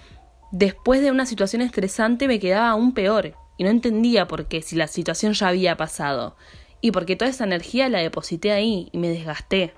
después 0.52 1.02
de 1.02 1.12
una 1.12 1.26
situación 1.26 1.62
estresante 1.62 2.28
me 2.28 2.40
quedaba 2.40 2.70
aún 2.70 2.94
peor 2.94 3.34
y 3.58 3.64
no 3.64 3.70
entendía 3.70 4.28
por 4.28 4.48
qué 4.48 4.62
si 4.62 4.76
la 4.76 4.88
situación 4.88 5.34
ya 5.34 5.48
había 5.48 5.78
pasado 5.78 6.36
y 6.82 6.92
porque 6.92 7.16
toda 7.16 7.32
esa 7.32 7.44
energía 7.44 7.90
la 7.90 8.00
deposité 8.00 8.52
ahí 8.52 8.90
y 8.92 8.98
me 8.98 9.10
desgasté. 9.10 9.74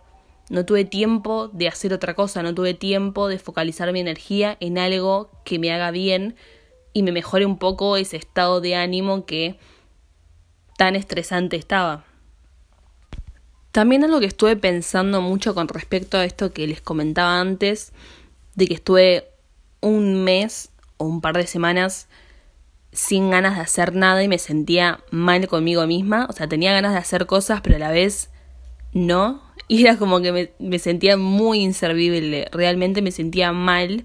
no 0.49 0.65
tuve 0.65 0.83
tiempo 0.83 1.47
de 1.49 1.67
hacer 1.67 1.93
otra 1.93 2.15
cosa, 2.15 2.41
no 2.41 2.55
tuve 2.55 2.73
tiempo 2.73 3.27
de 3.27 3.37
focalizar 3.37 3.91
mi 3.93 3.99
energía 3.99 4.57
en 4.59 4.79
algo 4.79 5.29
que 5.45 5.59
me 5.59 5.71
haga 5.71 5.91
bien 5.91 6.35
y 6.91 7.03
me 7.03 7.11
mejore 7.11 7.45
un 7.45 7.57
poco 7.57 7.97
ese 7.97 8.17
estado 8.17 8.59
de 8.59 8.75
ánimo 8.75 9.25
que 9.25 9.59
tan 10.75 10.95
estresante 10.95 11.55
estaba. 11.55 12.03
También 13.71 14.03
algo 14.03 14.19
que 14.19 14.25
estuve 14.25 14.55
pensando 14.55 15.21
mucho 15.21 15.53
con 15.53 15.67
respecto 15.67 16.17
a 16.17 16.25
esto 16.25 16.51
que 16.51 16.65
les 16.65 16.81
comentaba 16.81 17.39
antes, 17.39 17.93
de 18.55 18.67
que 18.67 18.73
estuve 18.73 19.29
un 19.81 20.23
mes 20.23 20.71
o 20.97 21.05
un 21.05 21.21
par 21.21 21.37
de 21.37 21.45
semanas 21.45 22.07
sin 22.91 23.29
ganas 23.29 23.55
de 23.55 23.61
hacer 23.61 23.95
nada 23.95 24.23
y 24.23 24.27
me 24.27 24.39
sentía 24.39 24.99
mal 25.11 25.47
conmigo 25.47 25.85
misma. 25.85 26.27
O 26.29 26.33
sea, 26.33 26.47
tenía 26.47 26.73
ganas 26.73 26.93
de 26.93 26.99
hacer 26.99 27.25
cosas, 27.25 27.61
pero 27.61 27.75
a 27.75 27.79
la 27.79 27.91
vez 27.91 28.29
no. 28.93 29.47
Y 29.71 29.83
era 29.83 29.97
como 29.97 30.19
que 30.19 30.51
me, 30.57 30.79
sentía 30.79 31.15
muy 31.15 31.59
inservible. 31.59 32.47
Realmente 32.51 33.03
me 33.03 33.11
sentía 33.11 33.51
mal. 33.51 34.03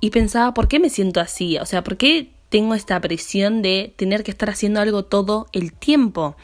Y 0.00 0.08
pensaba, 0.08 0.54
¿por 0.54 0.68
qué 0.68 0.80
me 0.80 0.88
siento 0.88 1.20
así? 1.20 1.58
O 1.58 1.66
sea, 1.66 1.84
¿por 1.84 1.98
qué 1.98 2.30
tengo 2.48 2.74
esta 2.74 2.98
presión 2.98 3.60
de 3.60 3.92
tener 3.96 4.24
que 4.24 4.30
estar 4.30 4.48
haciendo 4.48 4.80
algo 4.80 5.04
todo 5.04 5.48
el 5.52 5.74
tiempo? 5.74 6.34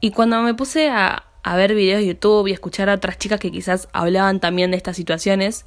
Y 0.00 0.10
cuando 0.10 0.42
me 0.42 0.54
puse 0.54 0.88
a, 0.88 1.26
a 1.44 1.56
ver 1.56 1.76
videos 1.76 2.00
de 2.00 2.08
YouTube 2.08 2.48
y 2.48 2.50
a 2.50 2.54
escuchar 2.54 2.90
a 2.90 2.94
otras 2.94 3.18
chicas 3.18 3.38
que 3.38 3.52
quizás 3.52 3.88
hablaban 3.92 4.40
también 4.40 4.72
de 4.72 4.76
estas 4.76 4.96
situaciones, 4.96 5.66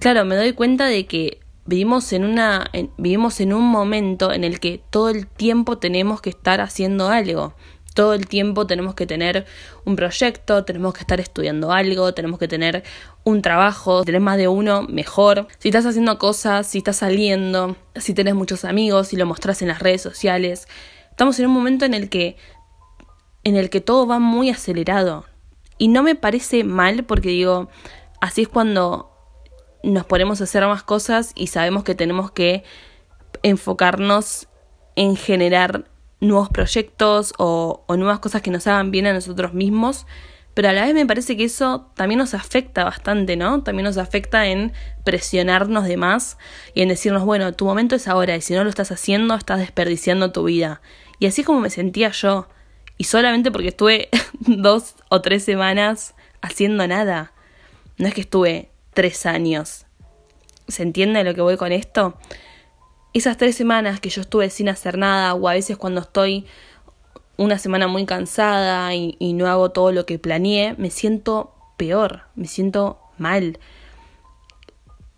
claro, 0.00 0.24
me 0.24 0.34
doy 0.34 0.52
cuenta 0.52 0.86
de 0.86 1.06
que 1.06 1.43
vivimos 1.66 2.12
en 2.12 2.24
una 2.24 2.70
vivimos 2.98 3.40
en 3.40 3.52
un 3.52 3.64
momento 3.64 4.32
en 4.32 4.44
el 4.44 4.60
que 4.60 4.82
todo 4.90 5.08
el 5.08 5.26
tiempo 5.26 5.78
tenemos 5.78 6.20
que 6.20 6.30
estar 6.30 6.60
haciendo 6.60 7.08
algo. 7.08 7.54
Todo 7.94 8.12
el 8.14 8.26
tiempo 8.26 8.66
tenemos 8.66 8.96
que 8.96 9.06
tener 9.06 9.46
un 9.84 9.94
proyecto, 9.94 10.64
tenemos 10.64 10.94
que 10.94 11.00
estar 11.00 11.20
estudiando 11.20 11.70
algo, 11.70 12.12
tenemos 12.12 12.40
que 12.40 12.48
tener 12.48 12.82
un 13.22 13.40
trabajo, 13.40 14.00
si 14.00 14.06
tenés 14.06 14.20
más 14.20 14.36
de 14.36 14.48
uno, 14.48 14.82
mejor. 14.82 15.46
Si 15.58 15.68
estás 15.68 15.86
haciendo 15.86 16.18
cosas, 16.18 16.66
si 16.66 16.78
estás 16.78 16.96
saliendo, 16.96 17.76
si 17.94 18.12
tenés 18.12 18.34
muchos 18.34 18.64
amigos, 18.64 19.08
si 19.08 19.16
lo 19.16 19.26
mostrás 19.26 19.62
en 19.62 19.68
las 19.68 19.78
redes 19.78 20.02
sociales. 20.02 20.66
Estamos 21.10 21.38
en 21.38 21.46
un 21.46 21.52
momento 21.52 21.84
en 21.84 21.94
el 21.94 22.08
que 22.08 22.36
en 23.44 23.56
el 23.56 23.70
que 23.70 23.80
todo 23.80 24.06
va 24.06 24.18
muy 24.18 24.50
acelerado. 24.50 25.26
Y 25.78 25.88
no 25.88 26.02
me 26.02 26.16
parece 26.16 26.64
mal 26.64 27.04
porque 27.04 27.28
digo, 27.28 27.68
así 28.20 28.42
es 28.42 28.48
cuando 28.48 29.13
nos 29.84 30.06
ponemos 30.06 30.40
a 30.40 30.44
hacer 30.44 30.66
más 30.66 30.82
cosas 30.82 31.32
y 31.34 31.48
sabemos 31.48 31.84
que 31.84 31.94
tenemos 31.94 32.30
que 32.30 32.64
enfocarnos 33.42 34.48
en 34.96 35.16
generar 35.16 35.84
nuevos 36.20 36.48
proyectos 36.48 37.34
o, 37.38 37.84
nuevas 37.88 38.18
cosas 38.18 38.42
que 38.42 38.50
nos 38.50 38.66
hagan 38.66 38.90
bien 38.90 39.06
a 39.06 39.12
nosotros 39.12 39.52
mismos, 39.52 40.06
pero 40.54 40.68
a 40.68 40.72
la 40.72 40.84
vez 40.84 40.94
me 40.94 41.04
parece 41.04 41.36
que 41.36 41.44
eso 41.44 41.90
también 41.94 42.18
nos 42.18 42.32
afecta 42.32 42.84
bastante, 42.84 43.36
¿no? 43.36 43.62
También 43.62 43.84
nos 43.84 43.98
afecta 43.98 44.46
en 44.46 44.72
presionarnos 45.04 45.84
de 45.84 45.96
más 45.96 46.38
y 46.74 46.82
en 46.82 46.88
decirnos, 46.88 47.24
bueno, 47.24 47.52
tu 47.52 47.64
momento 47.64 47.96
es 47.96 48.08
ahora 48.08 48.36
y 48.36 48.40
si 48.40 48.54
no 48.54 48.62
lo 48.62 48.70
estás 48.70 48.92
haciendo, 48.92 49.34
estás 49.34 49.58
desperdiciando 49.58 50.32
tu 50.32 50.44
vida. 50.44 50.80
Y 51.18 51.26
así 51.26 51.42
como 51.42 51.60
me 51.60 51.70
sentía 51.70 52.10
yo, 52.10 52.48
y 52.96 53.04
solamente 53.04 53.50
porque 53.50 53.68
estuve 53.68 54.08
dos 54.40 54.94
o 55.08 55.20
tres 55.20 55.44
semanas 55.44 56.14
haciendo 56.40 56.86
nada. 56.86 57.32
No 57.98 58.06
es 58.06 58.14
que 58.14 58.20
estuve 58.20 58.70
tres 58.94 59.26
años. 59.26 59.86
¿Se 60.68 60.82
entiende 60.82 61.24
lo 61.24 61.34
que 61.34 61.42
voy 61.42 61.56
con 61.56 61.72
esto? 61.72 62.14
Esas 63.12 63.36
tres 63.36 63.54
semanas 63.54 64.00
que 64.00 64.08
yo 64.08 64.22
estuve 64.22 64.50
sin 64.50 64.68
hacer 64.68 64.98
nada, 64.98 65.34
o 65.34 65.48
a 65.48 65.52
veces 65.52 65.76
cuando 65.76 66.00
estoy 66.00 66.46
una 67.36 67.58
semana 67.58 67.88
muy 67.88 68.06
cansada 68.06 68.94
y, 68.94 69.32
no 69.34 69.46
hago 69.46 69.70
todo 69.70 69.92
lo 69.92 70.06
que 70.06 70.18
planeé, 70.18 70.74
me 70.78 70.90
siento 70.90 71.52
peor, 71.76 72.22
me 72.34 72.46
siento 72.46 72.98
mal. 73.18 73.58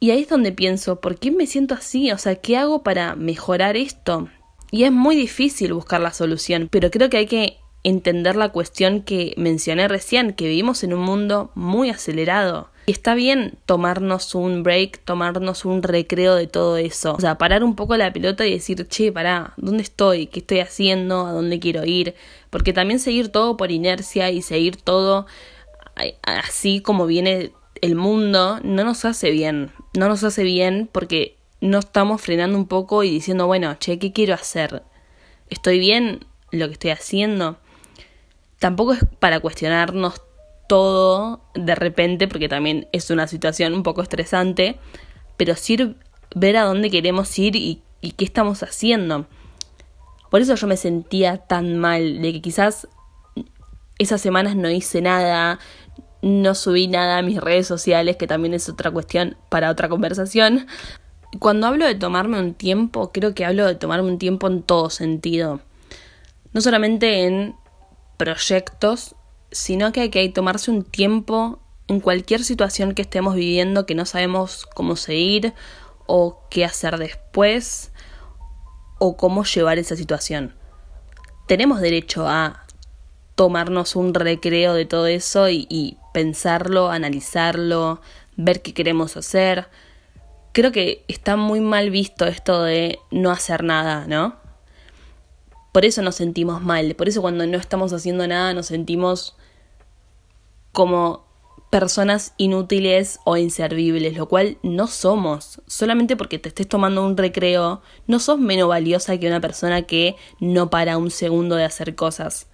Y 0.01 0.11
ahí 0.11 0.23
es 0.23 0.29
donde 0.29 0.53
pienso, 0.53 1.01
¿por 1.01 1.19
qué 1.19 1.31
me 1.31 1.47
siento 1.47 1.75
así? 1.75 2.11
O 2.13 2.19
sea, 2.19 2.37
¿qué 2.37 2.57
hago 2.57 2.83
para 2.83 3.15
mejorar 3.17 3.77
esto? 3.77 4.29
Y 4.71 4.85
es 4.85 4.93
muy 4.93 5.17
difícil 5.17 5.73
buscar 5.73 6.01
la 6.01 6.13
solución, 6.13 6.69
pero 6.71 6.91
creo 6.91 7.09
que 7.09 7.19
hay 7.19 7.27
que 7.27 7.59
entender 7.83 8.37
la 8.37 8.51
cuestión 8.51 9.03
que 9.03 9.33
mencioné 9.37 9.89
recién, 9.89 10.33
que 10.33 10.49
vivimos 10.49 10.83
en 10.83 10.93
un 10.93 11.01
mundo 11.01 11.51
muy 11.55 11.91
acelerado. 11.91 12.71
Y 12.89 12.93
está 12.93 13.15
bien 13.17 13.59
tomarnos 13.67 14.35
un 14.37 14.63
break, 14.63 15.01
tomarnos 15.05 15.65
un 15.65 15.83
recreo 15.83 16.37
de 16.37 16.47
todo 16.47 16.77
eso. 16.77 17.15
O 17.15 17.21
sea, 17.21 17.37
parar 17.37 17.65
un 17.65 17.75
poco 17.75 17.97
la 17.97 18.13
pelota 18.13 18.47
y 18.47 18.53
decir, 18.53 18.87
che, 18.87 19.11
pará, 19.11 19.55
¿dónde 19.57 19.83
estoy? 19.83 20.29
¿Qué 20.29 20.39
estoy 20.39 20.61
haciendo? 20.61 21.27
¿A 21.27 21.33
dónde 21.33 21.59
quiero 21.59 21.85
ir? 21.85 22.15
Porque 22.49 22.73
también 22.73 23.01
seguir 23.01 23.29
todo 23.29 23.57
por 23.57 23.73
inercia 23.73 24.31
y 24.31 24.41
seguir 24.41 24.77
todo 24.77 25.27
así 26.23 26.81
como 26.81 27.07
viene 27.07 27.53
el 27.81 27.97
mundo 27.97 28.61
no 28.63 28.85
nos 28.85 29.05
hace 29.05 29.31
bien. 29.31 29.73
No 29.95 30.09
nos 30.09 30.23
hace 30.23 30.45
bien 30.45 30.89
porque 30.93 31.37
no 31.61 31.81
estamos 31.81 32.21
frenando 32.21 32.57
un 32.57 32.69
poco 32.69 33.03
y 33.03 33.11
diciendo, 33.11 33.47
bueno, 33.47 33.75
che, 33.81 33.99
¿qué 33.99 34.13
quiero 34.13 34.35
hacer? 34.35 34.83
¿Estoy 35.51 35.81
bien 35.81 36.25
lo 36.53 36.67
que 36.69 36.75
estoy 36.75 36.91
haciendo? 36.91 37.59
tampoco 38.59 38.95
es 38.95 39.05
para 39.19 39.41
cuestionarnos 39.41 40.21
todo 40.69 41.41
de 41.55 41.75
repente, 41.75 42.29
porque 42.29 42.49
también 42.49 42.89
es 42.93 43.11
una 43.11 43.27
situación 43.27 43.75
un 43.75 43.83
poco 43.83 44.03
estresante, 44.03 44.79
pero 45.37 45.55
sí 45.55 45.97
ver 46.35 46.57
a 46.57 46.65
dónde 46.65 46.91
queremos 46.91 47.37
ir 47.39 47.57
y, 47.57 47.83
qué 48.17 48.25
estamos 48.25 48.63
haciendo. 48.63 49.27
Por 50.31 50.41
eso 50.41 50.55
yo 50.55 50.67
me 50.69 50.77
sentía 50.77 51.39
tan 51.39 51.77
mal, 51.79 52.23
de 52.23 52.33
que 52.33 52.41
quizás 52.41 52.87
esas 53.99 54.21
semanas 54.21 54.55
no 54.55 54.71
hice 54.71 55.01
nada, 55.01 55.59
no 56.23 56.55
subí 56.55 56.87
nada 56.87 57.19
a 57.19 57.23
mis 57.23 57.41
redes 57.41 57.67
sociales, 57.67 58.17
que 58.17 58.27
también 58.27 58.55
es 58.55 58.69
otra 58.69 58.91
cuestión 58.93 59.37
para 59.49 59.71
otra 59.71 59.89
conversación. 59.89 60.67
Cuando 61.41 61.67
hablo 61.67 61.85
de 61.85 61.97
tomarme 61.97 62.39
un 62.39 62.55
tiempo, 62.55 63.11
creo 63.13 63.35
que 63.35 63.45
hablo 63.45 63.67
de 63.67 63.75
tomarme 63.75 64.09
un 64.09 64.19
tiempo 64.19 64.47
en 64.47 64.63
todo 64.63 64.89
sentido. 64.89 65.61
No 66.53 66.61
solamente 66.61 67.25
en 67.25 67.57
proyectos, 68.17 69.16
sino 69.51 69.93
que 69.93 70.01
hay 70.01 70.11
que 70.11 70.29
tomarse 70.29 70.71
un 70.71 70.83
tiempo 70.85 71.61
en 71.89 72.01
cualquier 72.01 72.43
situación 72.43 72.95
que 72.95 73.03
estemos 73.03 73.35
viviendo 73.35 73.87
que 73.87 73.95
no 73.95 74.07
sabemos 74.07 74.67
cómo 74.75 74.97
seguir 74.97 75.55
o 76.07 76.41
qué 76.51 76.65
hacer 76.65 76.99
después 76.99 77.93
o 78.99 79.17
cómo 79.17 79.45
llevar 79.45 79.79
esa 79.79 79.97
situación. 79.97 80.55
Tenemos 81.47 81.81
derecho 81.81 82.27
a 82.29 82.65
tomarnos 83.35 83.95
un 83.95 84.15
recreo 84.15 84.75
de 84.75 84.87
todo 84.87 85.07
eso 85.07 85.49
y, 85.49 85.67
y 85.69 85.99
pensarlo, 86.13 86.91
analizarlo, 86.91 88.01
ver 88.37 88.63
qué 88.63 88.75
queremos 88.75 89.17
hacer. 89.17 89.69
Creo 90.53 90.73
que 90.73 91.05
está 91.07 91.37
muy 91.37 91.61
mal 91.61 91.91
visto 91.91 92.27
esto 92.27 92.63
de 92.63 92.99
no 93.11 93.31
hacer 93.31 93.63
nada, 93.63 94.07
¿no? 94.07 94.46
Por 95.77 95.85
eso 95.85 96.01
nos 96.01 96.15
sentimos 96.15 96.63
mal, 96.63 96.95
por 96.95 97.07
eso 97.07 97.21
cuando 97.21 97.47
no 97.47 97.59
estamos 97.59 97.93
haciendo 97.93 98.27
nada 98.27 98.55
nos 98.55 98.65
sentimos 98.65 99.37
como 100.73 101.27
personas 101.69 102.33
inútiles 102.39 103.21
o 103.27 103.37
inservibles, 103.37 104.17
lo 104.17 104.27
cual 104.27 104.57
no 104.63 104.87
somos. 104.87 105.61
Solamente 105.67 106.17
porque 106.17 106.39
te 106.39 106.49
estés 106.49 106.67
tomando 106.67 107.05
un 107.05 107.15
recreo, 107.15 107.83
no 108.07 108.21
sos 108.21 108.39
menos 108.39 108.71
valiosa 108.71 109.19
que 109.19 109.27
una 109.27 109.43
persona 109.43 109.83
que 109.83 110.17
no 110.41 110.71
para 110.71 110.97
un 110.97 111.11
segundo 111.11 111.57
de 111.57 111.65
hacer 111.65 111.95
cosas. 111.95 112.47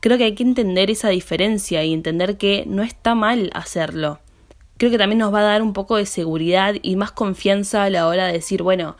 Creo 0.00 0.16
que 0.16 0.24
hay 0.24 0.34
que 0.34 0.44
entender 0.44 0.90
esa 0.90 1.10
diferencia 1.10 1.84
y 1.84 1.92
entender 1.92 2.38
que 2.38 2.64
no 2.66 2.82
está 2.82 3.14
mal 3.14 3.50
hacerlo. 3.52 4.20
Creo 4.78 4.90
que 4.90 4.96
también 4.96 5.18
nos 5.18 5.34
va 5.34 5.40
a 5.40 5.42
dar 5.42 5.60
un 5.60 5.74
poco 5.74 5.96
de 5.96 6.06
seguridad 6.06 6.76
y 6.80 6.96
más 6.96 7.12
confianza 7.12 7.84
a 7.84 7.90
la 7.90 8.08
hora 8.08 8.28
de 8.28 8.32
decir, 8.32 8.62
bueno, 8.62 8.96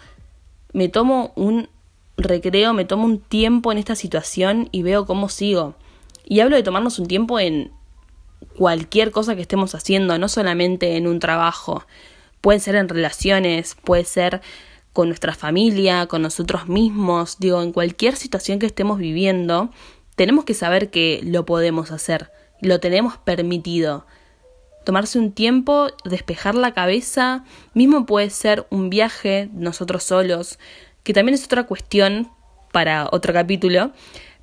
me 0.75 0.90
tomo 0.90 1.33
un 1.35 1.71
recreo, 2.16 2.73
me 2.73 2.85
tomo 2.85 3.04
un 3.04 3.21
tiempo 3.21 3.73
en 3.73 3.78
esta 3.78 3.97
situación 3.97 4.68
y 4.73 4.83
veo 4.83 5.06
cómo 5.06 5.28
sigo. 5.28 5.75
Y 6.25 6.40
hablo 6.40 6.56
de 6.56 6.62
tomarnos 6.62 6.99
un 6.99 7.06
tiempo 7.06 7.38
en 7.38 7.73
cualquier 8.56 9.11
cosa 9.11 9.35
que 9.35 9.42
estemos 9.42 9.75
haciendo, 9.75 10.18
no 10.18 10.28
solamente 10.28 10.97
en 10.97 11.06
un 11.06 11.18
trabajo. 11.18 11.85
Puede 12.40 12.61
ser 12.61 12.76
en 12.76 12.88
relaciones, 12.88 13.76
puede 13.85 14.04
ser 14.04 14.42
con 14.92 15.09
nuestra 15.09 15.35
familia, 15.35 16.06
con 16.06 16.23
nosotros 16.23 16.68
mismos, 16.68 17.38
digo, 17.40 17.61
en 17.62 17.73
cualquier 17.73 18.14
situación 18.14 18.61
que 18.61 18.66
estemos 18.66 18.99
viviendo, 18.99 19.71
tenemos 20.14 20.44
que 20.44 20.54
saber 20.54 20.90
que 20.90 21.21
lo 21.25 21.44
podemos 21.44 21.90
hacer, 21.90 22.30
lo 22.61 22.78
tenemos 22.78 23.18
permitido. 23.18 24.06
Tomarse 24.85 25.18
un 25.18 25.33
tiempo, 25.33 25.88
despejar 26.04 26.54
la 26.54 26.75
cabeza, 26.75 27.44
mismo 27.73 28.06
puede 28.06 28.30
ser 28.30 28.66
un 28.71 28.88
viaje 28.88 29.49
nosotros 29.52 30.04
solos, 30.04 30.61
que 31.04 31.12
también 31.14 31.34
es 31.34 31.44
otra 31.44 31.64
cuestión 31.64 32.30
para 32.73 33.08
otro 33.12 33.32
capítulo, 33.32 33.92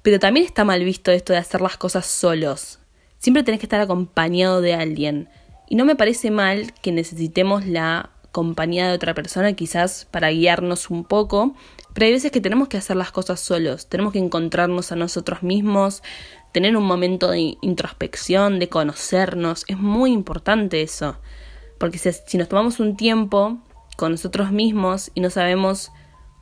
pero 0.02 0.20
también 0.20 0.46
está 0.46 0.64
mal 0.64 0.84
visto 0.84 1.12
esto 1.12 1.34
de 1.34 1.40
hacer 1.40 1.60
las 1.60 1.76
cosas 1.76 2.06
solos. 2.06 2.80
Siempre 3.18 3.44
tenés 3.44 3.60
que 3.60 3.66
estar 3.66 3.82
acompañado 3.82 4.62
de 4.62 4.74
alguien. 4.74 5.30
Y 5.70 5.76
no 5.76 5.86
me 5.86 5.96
parece 5.96 6.32
mal 6.32 6.74
que 6.82 6.92
necesitemos 6.92 7.66
la 7.66 8.10
compañía 8.32 8.88
de 8.88 8.96
otra 8.96 9.14
persona, 9.14 9.54
quizás 9.54 10.08
para 10.10 10.30
guiarnos 10.30 10.90
un 10.90 11.04
poco, 11.04 11.54
pero 11.94 12.06
hay 12.06 12.14
veces 12.14 12.32
que 12.32 12.42
tenemos 12.42 12.68
que 12.68 12.78
hacer 12.78 12.96
las 12.96 13.12
cosas 13.12 13.40
solos, 13.40 13.88
tenemos 13.88 14.14
que 14.14 14.20
encontrarnos 14.20 14.92
a 14.92 14.96
nosotros 14.96 15.44
mismos, 15.44 16.02
tener 16.54 16.76
un 16.78 16.86
momento 16.86 17.30
de 17.32 17.58
introspección, 17.62 18.60
de 18.60 18.70
conocernos, 18.70 19.66
es 19.68 19.78
muy 19.78 20.12
importante 20.12 20.82
eso, 20.82 21.18
porque 21.78 21.98
si, 21.98 22.38
nos 22.38 22.48
tomamos 22.48 22.80
un 22.80 22.96
tiempo 22.96 23.60
con 23.98 24.12
nosotros 24.12 24.52
mismos 24.52 25.12
y 25.14 25.22
no 25.22 25.30
sabemos 25.30 25.92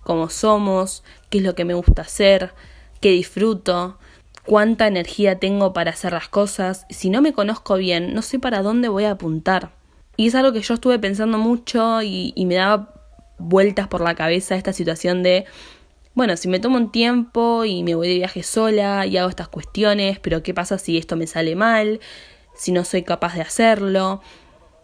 cómo 0.04 0.30
somos, 0.30 1.04
qué 1.30 1.40
es 1.40 1.44
lo 1.44 1.56
que 1.56 1.66
me 1.66 1.74
gusta 1.74 2.04
hacer, 2.04 2.54
qué 3.02 3.12
disfruto, 3.12 3.98
cuánta 4.46 4.88
energía 4.88 5.40
tengo 5.40 5.74
para 5.74 5.92
hacer 5.92 6.14
las 6.14 6.28
cosas, 6.28 6.86
si 6.90 7.10
no 7.10 7.22
me 7.22 7.34
conozco 7.34 7.76
bien, 7.76 8.14
no 8.14 8.22
sé 8.22 8.40
para 8.40 8.62
dónde 8.64 8.90
voy 8.90 9.04
a 9.04 9.12
apuntar. 9.12 9.72
Y 10.18 10.28
es 10.28 10.36
algo 10.36 10.52
que 10.52 10.62
yo 10.62 10.74
estuve 10.74 11.00
pensando 11.00 11.38
mucho 11.38 12.02
y, 12.02 12.34
me 12.46 12.56
daba 12.56 12.94
vueltas 13.38 13.88
por 13.88 14.02
la 14.02 14.16
cabeza 14.16 14.56
esta 14.56 14.74
situación 14.74 15.24
de, 15.24 15.46
bueno, 16.14 16.36
si 16.36 16.48
me 16.48 16.60
tomo 16.60 16.78
un 16.78 16.92
tiempo 16.92 17.64
y 17.64 17.84
me 17.84 17.96
voy 17.96 18.08
de 18.08 18.16
viaje 18.16 18.44
sola 18.44 19.06
y 19.06 19.18
hago 19.18 19.30
estas 19.30 19.48
cuestiones, 19.48 20.20
pero 20.20 20.44
¿qué 20.44 20.54
pasa 20.54 20.78
si 20.78 20.98
esto 20.98 21.16
me 21.16 21.28
sale 21.28 21.56
mal? 21.56 22.00
Si 22.56 22.72
no 22.72 22.84
soy 22.84 23.04
capaz 23.04 23.36
de 23.36 23.42
hacerlo, 23.42 24.22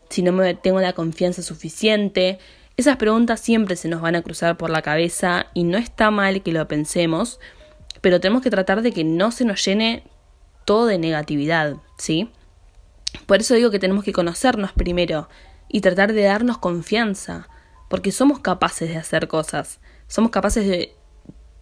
si 0.09 0.21
no 0.21 0.31
me 0.31 0.53
tengo 0.53 0.79
la 0.79 0.93
confianza 0.93 1.41
suficiente. 1.41 2.39
Esas 2.77 2.97
preguntas 2.97 3.39
siempre 3.39 3.77
se 3.77 3.87
nos 3.87 4.01
van 4.01 4.15
a 4.15 4.21
cruzar 4.21 4.57
por 4.57 4.69
la 4.69 4.81
cabeza 4.81 5.47
y 5.53 5.63
no 5.63 5.77
está 5.77 6.11
mal 6.11 6.43
que 6.43 6.51
lo 6.51 6.67
pensemos, 6.67 7.39
pero 8.01 8.19
tenemos 8.19 8.43
que 8.43 8.49
tratar 8.49 8.81
de 8.81 8.91
que 8.91 9.05
no 9.05 9.31
se 9.31 9.45
nos 9.45 9.63
llene 9.63 10.03
todo 10.65 10.85
de 10.85 10.97
negatividad, 10.97 11.77
¿sí? 11.97 12.29
Por 13.25 13.39
eso 13.39 13.53
digo 13.53 13.71
que 13.71 13.79
tenemos 13.79 14.03
que 14.03 14.11
conocernos 14.11 14.73
primero 14.73 15.29
y 15.69 15.81
tratar 15.81 16.11
de 16.11 16.23
darnos 16.23 16.57
confianza 16.57 17.47
porque 17.89 18.11
somos 18.11 18.39
capaces 18.39 18.89
de 18.89 18.97
hacer 18.97 19.29
cosas, 19.29 19.79
somos 20.07 20.31
capaces 20.31 20.67
de 20.67 20.95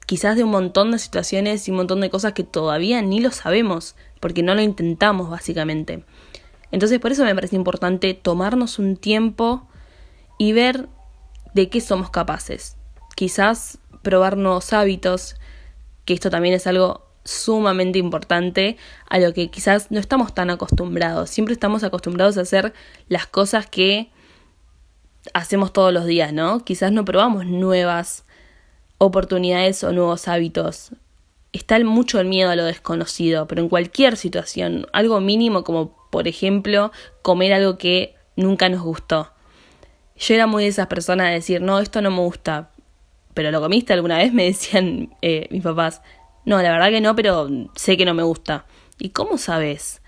quizás 0.07 0.35
de 0.35 0.43
un 0.43 0.51
montón 0.51 0.91
de 0.91 0.99
situaciones 0.99 1.67
y 1.67 1.71
un 1.71 1.77
montón 1.77 2.01
de 2.01 2.09
cosas 2.09 2.33
que 2.33 2.43
todavía 2.43 3.01
ni 3.01 3.19
lo 3.19 3.31
sabemos, 3.31 3.95
porque 4.19 4.41
no 4.41 4.55
lo 4.55 4.61
intentamos 4.61 5.29
básicamente. 5.29 6.05
Entonces 6.71 6.99
por 6.99 7.11
eso 7.11 7.23
me 7.23 7.35
parece 7.35 7.55
importante 7.55 8.15
tomarnos 8.15 8.79
un 8.79 8.97
tiempo 8.97 9.67
y 10.37 10.53
ver 10.53 10.89
de 11.53 11.69
qué 11.69 11.81
somos 11.81 12.09
capaces. 12.09 12.77
Quizás 13.15 13.79
probar 14.01 14.37
nuevos 14.37 14.73
hábitos, 14.73 15.35
que 16.05 16.13
esto 16.13 16.29
también 16.29 16.53
es 16.53 16.67
algo 16.67 17.05
sumamente 17.25 17.99
importante 17.99 18.77
a 19.09 19.19
lo 19.19 19.33
que 19.33 19.49
quizás 19.49 19.91
no 19.91 19.99
estamos 19.99 20.33
tan 20.33 20.49
acostumbrados. 20.49 21.29
Siempre 21.29 21.53
estamos 21.53 21.83
acostumbrados 21.83 22.37
a 22.37 22.41
hacer 22.41 22.73
las 23.07 23.27
cosas 23.27 23.67
que 23.67 24.11
hacemos 25.33 25.71
todos 25.71 25.93
los 25.93 26.05
días, 26.05 26.33
¿no? 26.33 26.65
Quizás 26.65 26.91
no 26.91 27.05
probamos 27.05 27.45
nuevas 27.45 28.25
oportunidades 28.97 29.83
o 29.83 29.91
nuevos 29.91 30.27
hábitos. 30.27 30.91
Está 31.53 31.79
mucho 31.79 32.19
el 32.19 32.27
miedo 32.27 32.49
a 32.49 32.55
lo 32.55 32.65
desconocido, 32.65 33.47
pero 33.47 33.61
en 33.61 33.69
cualquier 33.69 34.17
situación, 34.17 34.87
algo 34.91 35.21
mínimo 35.21 35.63
como 35.63 35.95
por 36.09 36.27
ejemplo 36.27 36.91
comer 37.21 37.53
algo 37.53 37.77
que 37.77 38.15
nunca 38.35 38.69
nos 38.69 38.81
gustó. 38.81 39.32
Yo 40.17 40.35
era 40.35 40.47
muy 40.47 40.63
de 40.63 40.69
esas 40.69 40.87
personas 40.87 41.27
de 41.27 41.33
decir, 41.33 41.61
no, 41.61 41.79
esto 41.79 42.01
no 42.01 42.11
me 42.11 42.19
gusta, 42.19 42.71
pero 43.33 43.51
¿lo 43.51 43.61
comiste 43.61 43.93
alguna 43.93 44.17
vez? 44.17 44.33
Me 44.33 44.45
decían 44.45 45.15
eh, 45.21 45.47
mis 45.51 45.63
papás. 45.63 46.01
No, 46.45 46.61
la 46.61 46.71
verdad 46.71 46.89
que 46.89 47.01
no, 47.01 47.15
pero 47.15 47.49
sé 47.75 47.95
que 47.97 48.05
no 48.05 48.13
me 48.13 48.23
gusta. 48.23 48.65
¿Y 48.99 49.09
cómo 49.09 49.37
sabes? 49.37 50.01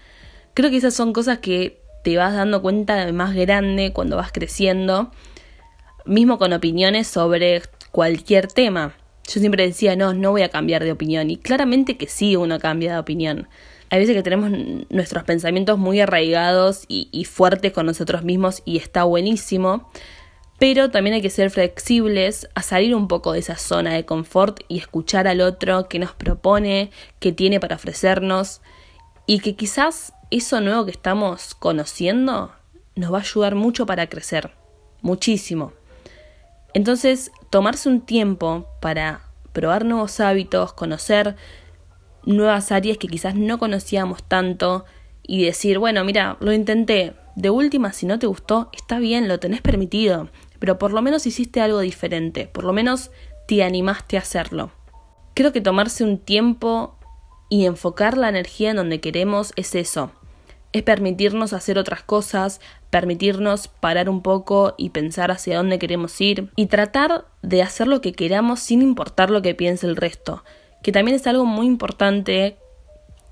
Creo 0.54 0.70
que 0.70 0.78
esas 0.78 0.94
son 0.94 1.14
cosas 1.14 1.40
que 1.40 1.82
te 2.04 2.18
vas 2.18 2.34
dando 2.34 2.62
cuenta 2.62 3.06
de 3.06 3.12
más 3.14 3.34
grande 3.34 3.94
cuando 3.94 4.18
vas 4.18 4.32
creciendo, 4.32 5.12
mismo 6.06 6.38
con 6.38 6.54
opiniones 6.54 7.08
sobre 7.08 7.62
cualquier 7.92 8.48
tema. 8.48 8.94
Yo 9.28 9.40
siempre 9.40 9.66
decía, 9.66 9.96
no, 9.96 10.14
no 10.14 10.32
voy 10.32 10.44
a 10.44 10.50
cambiar 10.50 10.84
de 10.84 10.92
opinión. 10.92 11.32
Y 11.32 11.38
claramente 11.38 11.98
que 11.98 12.08
sí 12.08 12.36
uno 12.36 12.60
cambia 12.60 12.94
de 12.94 13.00
opinión. 13.00 13.48
Hay 13.90 14.00
veces 14.00 14.16
que 14.16 14.24
tenemos 14.24 14.52
nuestros 14.90 15.24
pensamientos 15.24 15.78
muy 15.78 16.00
arraigados 16.02 16.86
y, 16.88 17.08
y 17.12 17.26
fuertes 17.26 17.72
con 17.72 17.86
nosotros 17.86 18.24
mismos 18.24 18.62
y 18.66 18.78
está 18.78 19.04
buenísimo. 19.04 19.90
Pero 20.58 20.90
también 20.90 21.16
hay 21.16 21.22
que 21.22 21.30
ser 21.30 21.50
flexibles 21.50 22.48
a 22.56 22.62
salir 22.62 22.96
un 22.96 23.08
poco 23.08 23.34
de 23.34 23.40
esa 23.40 23.58
zona 23.58 23.94
de 23.94 24.06
confort 24.06 24.62
y 24.70 24.78
escuchar 24.78 25.28
al 25.28 25.42
otro 25.42 25.90
que 25.90 26.00
nos 26.00 26.14
propone, 26.14 26.92
que 27.20 27.34
tiene 27.34 27.60
para 27.60 27.76
ofrecernos 27.76 28.62
y 29.26 29.40
que 29.40 29.56
quizás 29.56 30.14
eso 30.32 30.62
nuevo 30.62 30.86
que 30.86 30.92
estamos 30.92 31.56
conociendo 31.56 32.52
nos 32.96 33.14
va 33.14 33.18
a 33.18 33.22
ayudar 33.22 33.56
mucho 33.56 33.86
para 33.86 34.08
crecer, 34.08 34.52
muchísimo. 35.02 35.74
Entonces, 36.74 37.32
tomarse 37.50 37.90
un 37.90 38.02
tiempo 38.02 38.68
para 38.82 39.22
probar 39.54 39.86
nuevos 39.86 40.20
hábitos, 40.20 40.74
conocer 40.74 41.36
nuevas 42.26 42.72
áreas 42.72 42.98
que 42.98 43.08
quizás 43.08 43.36
no 43.36 43.58
conocíamos 43.58 44.24
tanto 44.24 44.86
y 45.24 45.46
decir, 45.46 45.80
bueno, 45.80 46.04
mira, 46.04 46.38
lo 46.40 46.54
intenté, 46.54 47.14
de 47.36 47.50
última, 47.50 47.92
si 47.92 48.06
no 48.06 48.18
te 48.18 48.28
gustó, 48.28 48.70
está 48.74 49.00
bien, 49.00 49.28
lo 49.28 49.40
tenés 49.40 49.62
permitido, 49.62 50.30
pero 50.60 50.78
por 50.78 50.94
lo 50.94 51.02
menos 51.02 51.26
hiciste 51.28 51.62
algo 51.62 51.80
diferente, 51.80 52.48
por 52.48 52.64
lo 52.64 52.74
menos 52.74 53.12
te 53.48 53.64
animaste 53.64 54.18
a 54.18 54.22
hacerlo. 54.22 54.72
Creo 55.34 55.52
que 55.52 55.62
tomarse 55.62 56.04
un 56.04 56.18
tiempo 56.18 56.98
y 57.50 57.66
enfocar 57.66 58.18
la 58.18 58.30
energía 58.30 58.72
en 58.72 58.78
donde 58.78 59.02
queremos 59.02 59.52
es 59.56 59.76
eso. 59.76 60.12
Es 60.72 60.84
permitirnos 60.84 61.54
hacer 61.54 61.78
otras 61.78 62.04
cosas, 62.04 62.60
permitirnos 62.90 63.68
parar 63.68 64.10
un 64.10 64.22
poco 64.22 64.74
y 64.78 64.90
pensar 64.90 65.32
hacia 65.32 65.58
dónde 65.58 65.80
queremos 65.80 66.20
ir 66.22 66.52
y 66.56 66.68
tratar 66.68 67.26
de 67.42 67.62
hacer 67.62 67.88
lo 67.88 68.02
que 68.02 68.14
queramos 68.14 68.60
sin 68.62 68.82
importar 68.82 69.30
lo 69.30 69.42
que 69.42 69.56
piense 69.56 69.88
el 69.88 69.96
resto, 69.96 70.44
que 70.86 70.92
también 70.92 71.16
es 71.16 71.26
algo 71.26 71.46
muy 71.46 71.66
importante 71.66 72.58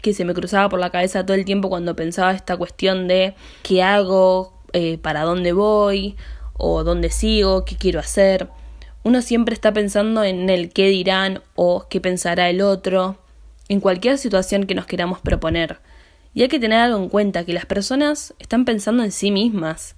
que 0.02 0.16
se 0.16 0.26
me 0.26 0.34
cruzaba 0.34 0.70
por 0.70 0.80
la 0.80 0.89
cabeza 0.89 1.24
todo 1.24 1.36
el 1.36 1.46
tiempo 1.46 1.70
cuando 1.70 1.96
pensaba 1.96 2.32
esta 2.32 2.58
cuestión 2.58 3.08
de 3.08 3.36
qué 3.62 3.84
hago, 3.84 4.60
eh, 4.74 4.98
para 4.98 5.22
dónde 5.22 5.54
voy 5.54 6.16
o 6.54 6.84
dónde 6.84 7.12
sigo, 7.12 7.63
qué 7.63 7.76
quiero 7.76 8.00
hacer. 8.00 8.50
Uno 9.04 9.22
siempre 9.22 9.54
está 9.54 9.72
pensando 9.72 10.24
en 10.24 10.50
el 10.50 10.74
qué 10.74 10.88
dirán 10.88 11.44
o 11.54 11.86
qué 11.92 12.02
pensará 12.02 12.50
el 12.50 12.60
otro 12.60 13.20
en 13.70 13.82
cualquier 13.82 14.18
situación 14.18 14.66
que 14.66 14.74
nos 14.74 14.88
queramos 14.88 15.20
proponer. 15.20 15.78
Y 16.34 16.42
hay 16.42 16.48
que 16.48 16.60
tener 16.60 16.80
algo 16.80 16.98
en 16.98 17.10
cuenta, 17.10 17.46
que 17.46 17.54
las 17.54 17.68
personas 17.68 18.34
están 18.39 18.66
pensando 18.66 19.04
en 19.04 19.12
sí 19.12 19.30
mismas, 19.30 19.96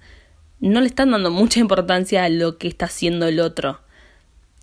no 0.60 0.82
le 0.82 0.88
están 0.88 1.10
dando 1.10 1.30
mucha 1.30 1.58
importancia 1.58 2.22
a 2.22 2.28
lo 2.28 2.58
que 2.58 2.68
está 2.68 2.84
haciendo 2.84 3.26
el 3.26 3.40
otro. 3.40 3.80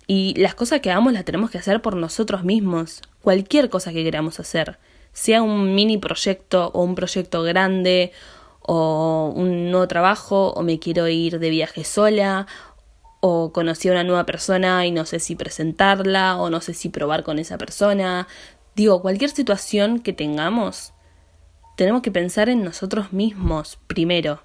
Y 0.06 0.34
las 0.36 0.54
cosas 0.54 0.80
que 0.80 0.90
hagamos 0.90 1.12
las 1.12 1.24
tenemos 1.24 1.50
que 1.50 1.58
hacer 1.58 1.80
por 1.80 1.96
nosotros 1.96 2.44
mismos, 2.44 3.02
cualquier 3.22 3.70
cosa 3.70 3.92
que 3.92 4.04
queramos 4.04 4.38
hacer, 4.40 4.78
sea 5.12 5.42
un 5.42 5.74
mini 5.74 5.98
proyecto 5.98 6.70
o 6.74 6.82
un 6.82 6.94
proyecto 6.94 7.42
grande 7.42 8.12
o 8.60 9.32
un 9.34 9.70
nuevo 9.70 9.88
trabajo 9.88 10.50
o 10.50 10.62
me 10.62 10.78
quiero 10.78 11.08
ir 11.08 11.38
de 11.38 11.50
viaje 11.50 11.84
sola 11.84 12.46
o 13.20 13.52
conocí 13.52 13.88
a 13.88 13.92
una 13.92 14.04
nueva 14.04 14.26
persona 14.26 14.84
y 14.86 14.90
no 14.90 15.06
sé 15.06 15.20
si 15.20 15.34
presentarla 15.34 16.36
o 16.36 16.50
no 16.50 16.60
sé 16.60 16.74
si 16.74 16.90
probar 16.90 17.22
con 17.22 17.38
esa 17.38 17.56
persona, 17.56 18.26
Digo, 18.74 19.00
cualquier 19.02 19.30
situación 19.30 20.00
que 20.00 20.12
tengamos, 20.12 20.92
tenemos 21.76 22.02
que 22.02 22.10
pensar 22.10 22.48
en 22.48 22.64
nosotros 22.64 23.12
mismos 23.12 23.78
primero. 23.86 24.42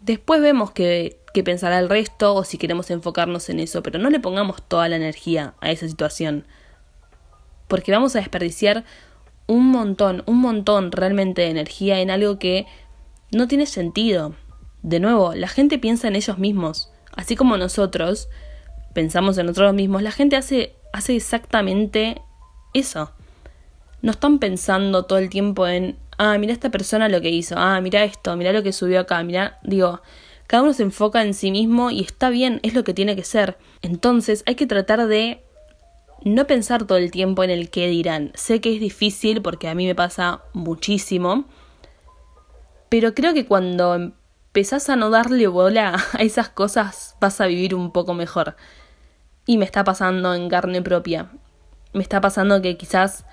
Después 0.00 0.42
vemos 0.42 0.72
que, 0.72 1.18
que 1.36 1.44
pensará 1.44 1.78
el 1.78 1.90
resto 1.90 2.34
o 2.34 2.44
si 2.44 2.56
queremos 2.56 2.90
enfocarnos 2.90 3.50
en 3.50 3.60
eso, 3.60 3.82
pero 3.82 3.98
no 3.98 4.08
le 4.08 4.20
pongamos 4.20 4.62
toda 4.62 4.88
la 4.88 4.96
energía 4.96 5.52
a 5.60 5.70
esa 5.70 5.86
situación. 5.86 6.46
Porque 7.68 7.92
vamos 7.92 8.16
a 8.16 8.20
desperdiciar 8.20 8.84
un 9.46 9.68
montón, 9.70 10.22
un 10.24 10.38
montón 10.40 10.92
realmente 10.92 11.42
de 11.42 11.50
energía 11.50 12.00
en 12.00 12.10
algo 12.10 12.38
que 12.38 12.64
no 13.32 13.48
tiene 13.48 13.66
sentido. 13.66 14.34
De 14.82 14.98
nuevo, 14.98 15.34
la 15.34 15.48
gente 15.48 15.78
piensa 15.78 16.08
en 16.08 16.16
ellos 16.16 16.38
mismos. 16.38 16.90
Así 17.14 17.36
como 17.36 17.58
nosotros 17.58 18.30
pensamos 18.94 19.36
en 19.36 19.44
nosotros 19.44 19.74
mismos, 19.74 20.00
la 20.00 20.12
gente 20.12 20.36
hace, 20.36 20.74
hace 20.94 21.16
exactamente 21.16 22.22
eso 22.72 23.12
no 24.00 24.12
están 24.12 24.38
pensando 24.38 25.04
todo 25.04 25.18
el 25.18 25.28
tiempo 25.28 25.66
en, 25.66 25.98
ah, 26.16 26.38
mira 26.38 26.54
esta 26.54 26.70
persona 26.70 27.10
lo 27.10 27.20
que 27.20 27.28
hizo, 27.28 27.56
ah, 27.58 27.78
mira 27.82 28.04
esto, 28.04 28.36
mira 28.36 28.52
lo 28.52 28.62
que 28.62 28.72
subió 28.72 29.00
acá, 29.00 29.22
mira, 29.22 29.58
digo, 29.64 30.00
cada 30.46 30.62
uno 30.62 30.72
se 30.72 30.82
enfoca 30.82 31.22
en 31.22 31.34
sí 31.34 31.50
mismo 31.50 31.90
y 31.90 32.00
está 32.02 32.30
bien, 32.30 32.60
es 32.62 32.74
lo 32.74 32.84
que 32.84 32.94
tiene 32.94 33.16
que 33.16 33.24
ser. 33.24 33.58
Entonces 33.82 34.42
hay 34.46 34.54
que 34.54 34.66
tratar 34.66 35.06
de 35.06 35.42
no 36.24 36.46
pensar 36.46 36.84
todo 36.84 36.98
el 36.98 37.10
tiempo 37.10 37.44
en 37.44 37.50
el 37.50 37.70
qué 37.70 37.88
dirán. 37.88 38.32
Sé 38.34 38.60
que 38.60 38.74
es 38.74 38.80
difícil 38.80 39.42
porque 39.42 39.68
a 39.68 39.74
mí 39.74 39.86
me 39.86 39.94
pasa 39.94 40.42
muchísimo, 40.52 41.44
pero 42.88 43.14
creo 43.14 43.34
que 43.34 43.46
cuando 43.46 43.94
empezás 43.94 44.88
a 44.88 44.96
no 44.96 45.10
darle 45.10 45.46
bola 45.48 45.96
a 46.12 46.22
esas 46.22 46.48
cosas 46.48 47.16
vas 47.20 47.40
a 47.40 47.46
vivir 47.46 47.74
un 47.74 47.92
poco 47.92 48.14
mejor. 48.14 48.56
Y 49.46 49.58
me 49.58 49.64
está 49.64 49.84
pasando 49.84 50.34
en 50.34 50.48
carne 50.48 50.82
propia. 50.82 51.30
Me 51.92 52.02
está 52.02 52.20
pasando 52.20 52.60
que 52.62 52.76
quizás 52.76 53.24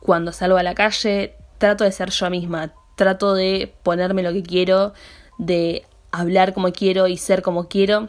cuando 0.00 0.32
salgo 0.32 0.56
a 0.56 0.62
la 0.62 0.74
calle, 0.74 1.36
trato 1.58 1.84
de 1.84 1.92
ser 1.92 2.10
yo 2.10 2.30
misma, 2.30 2.72
trato 2.96 3.34
de 3.34 3.72
ponerme 3.82 4.22
lo 4.22 4.32
que 4.32 4.42
quiero, 4.42 4.94
de 5.38 5.84
hablar 6.12 6.54
como 6.54 6.72
quiero 6.72 7.08
y 7.08 7.16
ser 7.16 7.42
como 7.42 7.68
quiero, 7.68 8.08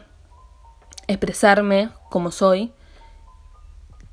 expresarme 1.08 1.90
como 2.10 2.30
soy 2.30 2.72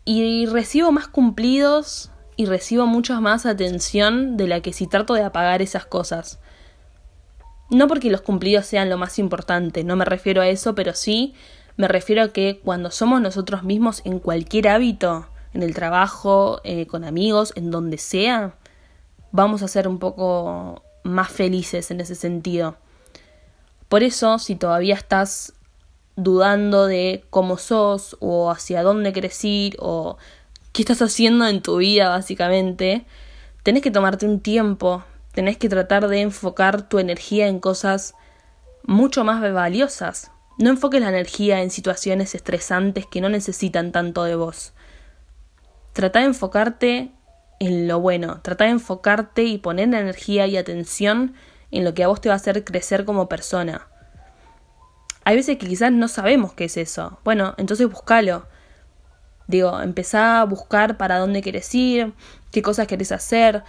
y 0.06 0.46
recibo 0.48 0.92
más 0.92 1.08
cumplidos 1.08 2.12
y 2.36 2.46
recibo 2.46 2.88
mucha 2.88 3.20
más 3.20 3.46
atención 3.46 4.38
de 4.38 4.48
la 4.48 4.62
que 4.62 4.74
si 4.74 4.88
trato 4.88 5.14
de 5.14 5.24
apagar 5.24 5.62
esas 5.62 5.86
cosas. 5.86 6.40
No 7.70 7.88
porque 7.88 8.10
los 8.10 8.22
cumplidos 8.22 8.66
sean 8.66 8.90
lo 8.90 8.98
más 8.98 9.20
importante, 9.20 9.84
no 9.84 9.96
me 9.96 10.06
refiero 10.06 10.42
a 10.42 10.48
eso, 10.48 10.76
pero 10.76 10.94
sí 10.94 11.36
me 11.78 11.88
refiero 11.88 12.24
a 12.24 12.34
que 12.34 12.60
cuando 12.64 12.92
somos 12.92 13.22
nosotros 13.22 13.64
mismos 13.64 14.02
en 14.06 14.20
cualquier 14.20 14.68
hábito, 14.68 15.28
en 15.54 15.64
el 15.64 15.74
trabajo, 15.74 16.62
eh, 16.64 16.86
con 16.88 17.04
amigos, 17.04 17.54
en 17.56 17.72
donde 17.72 17.98
sea, 17.98 18.56
vamos 19.32 19.64
a 19.64 19.68
ser 19.68 19.88
un 19.88 20.00
poco 20.00 20.84
más 21.04 21.30
felices 21.32 21.92
en 21.92 22.02
ese 22.02 22.16
sentido. 22.16 22.76
Por 23.92 24.04
eso, 24.04 24.40
si 24.40 24.56
todavía 24.56 24.96
estás 24.96 25.52
dudando 26.16 26.88
de 26.88 27.26
cómo 27.30 27.58
sos 27.58 28.16
o 28.22 28.50
hacia 28.50 28.84
dónde 28.84 29.12
querés 29.12 29.44
ir 29.44 29.76
o 29.80 30.16
qué 30.72 30.84
estás 30.84 31.02
haciendo 31.02 31.46
en 31.46 31.62
tu 31.62 31.76
vida 31.76 32.08
básicamente, 32.08 33.06
tenés 33.64 33.84
que 33.84 33.92
tomarte 33.92 34.26
un 34.26 34.40
tiempo, 34.40 35.04
tenés 35.34 35.58
que 35.58 35.68
tratar 35.68 36.08
de 36.08 36.22
enfocar 36.22 36.88
tu 36.88 37.00
energía 37.00 37.50
en 37.50 37.60
cosas 37.60 38.14
mucho 38.84 39.26
más 39.26 39.42
valiosas. 39.52 40.32
No 40.58 40.70
enfoques 40.70 41.02
la 41.02 41.10
energía 41.10 41.62
en 41.62 41.70
situaciones 41.70 42.34
estresantes 42.34 43.06
que 43.06 43.20
no 43.20 43.28
necesitan 43.28 43.92
tanto 43.92 44.24
de 44.24 44.36
vos. 44.36 44.72
Trata 45.92 46.20
de 46.20 46.28
enfocarte 46.28 47.12
en 47.60 47.90
lo 47.90 48.00
bueno, 48.00 48.40
trata 48.42 48.64
de 48.64 48.70
enfocarte 48.70 49.44
y 49.44 49.58
poner 49.58 49.90
energía 49.90 50.48
y 50.48 50.56
atención 50.56 51.34
en 51.72 51.84
lo 51.84 51.94
que 51.94 52.04
a 52.04 52.08
vos 52.08 52.22
te 52.22 52.30
va 52.30 52.34
a 52.34 52.38
hacer 52.38 52.64
crecer 52.64 53.06
como 53.06 53.30
persona. 53.30 53.88
Hay 55.24 55.36
veces 55.36 55.58
que 55.58 55.68
quizás 55.68 55.92
no 55.92 56.08
sabemos 56.08 56.54
qué 56.54 56.66
es 56.66 56.78
eso. 56.78 57.20
Bueno, 57.24 57.54
entonces 57.58 57.88
búscalo. 57.90 58.48
Digo, 59.48 59.82
empezá 59.82 60.42
a 60.42 60.46
buscar 60.46 60.98
para 60.98 61.20
dónde 61.20 61.42
querés 61.42 61.74
ir, 61.76 62.14
qué 62.52 62.62
cosas 62.62 62.88
querés 62.88 63.12
hacer. 63.12 63.64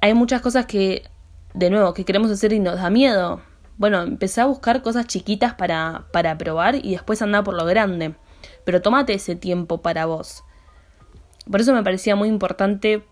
Hay 0.00 0.14
muchas 0.14 0.40
cosas 0.40 0.66
que, 0.66 1.08
de 1.54 1.70
nuevo, 1.70 1.94
que 1.94 2.04
queremos 2.04 2.30
hacer 2.30 2.52
y 2.52 2.60
nos 2.60 2.76
da 2.76 2.90
miedo. 2.90 3.40
Bueno, 3.76 4.02
empezá 4.02 4.42
a 4.42 4.46
buscar 4.46 4.82
cosas 4.82 5.06
chiquitas 5.06 5.54
para, 5.54 6.06
para 6.12 6.36
probar 6.38 6.74
y 6.76 6.92
después 6.92 7.22
anda 7.22 7.42
por 7.42 7.54
lo 7.54 7.64
grande. 7.64 8.14
Pero 8.64 8.82
tómate 8.82 9.14
ese 9.14 9.34
tiempo 9.34 9.82
para 9.82 10.06
vos. 10.06 10.44
Por 11.50 11.60
eso 11.60 11.72
me 11.72 11.82
parecía 11.82 12.14
muy 12.14 12.28
importante 12.28 13.04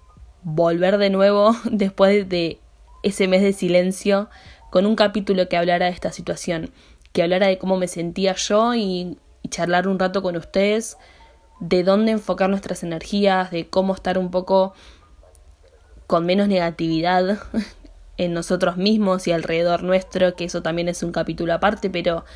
volver 0.43 0.99
de 0.99 1.11
nuevo 1.11 1.57
después 1.65 2.29
de 2.29 2.61
ese 3.03 3.29
mes 3.29 3.43
de 3.43 3.53
silencio 3.53 4.29
con 4.71 4.87
un 4.87 4.97
capítulo 4.97 5.49
que 5.49 5.57
hablara 5.57 5.87
de 5.87 5.93
esta 5.93 6.13
situación 6.13 6.73
que 7.17 7.23
hablara 7.23 7.47
de 7.47 7.57
cómo 7.57 7.79
me 7.79 7.89
sentía 7.89 8.35
yo 8.35 8.75
y, 8.75 9.17
charlar 9.49 9.89
un 9.89 9.99
rato 9.99 10.23
con 10.23 10.37
ustedes 10.37 10.99
de 11.61 11.83
dónde 11.83 12.13
enfocar 12.13 12.51
nuestras 12.51 12.83
energías, 12.83 13.51
de 13.51 13.69
cómo 13.69 13.95
estar 13.95 14.19
un 14.19 14.31
poco 14.31 14.75
con 16.07 16.27
menos 16.27 16.47
negatividad 16.49 17.39
en 18.19 18.35
nosotros 18.35 18.77
mismos 18.77 19.27
y 19.29 19.33
alrededor 19.33 19.83
nuestro, 19.83 20.35
que 20.35 20.45
eso 20.45 20.61
también 20.61 20.89
es 20.89 21.03
un 21.03 21.13
capítulo 21.13 21.55
aparte, 21.55 21.89
pero 21.89 22.27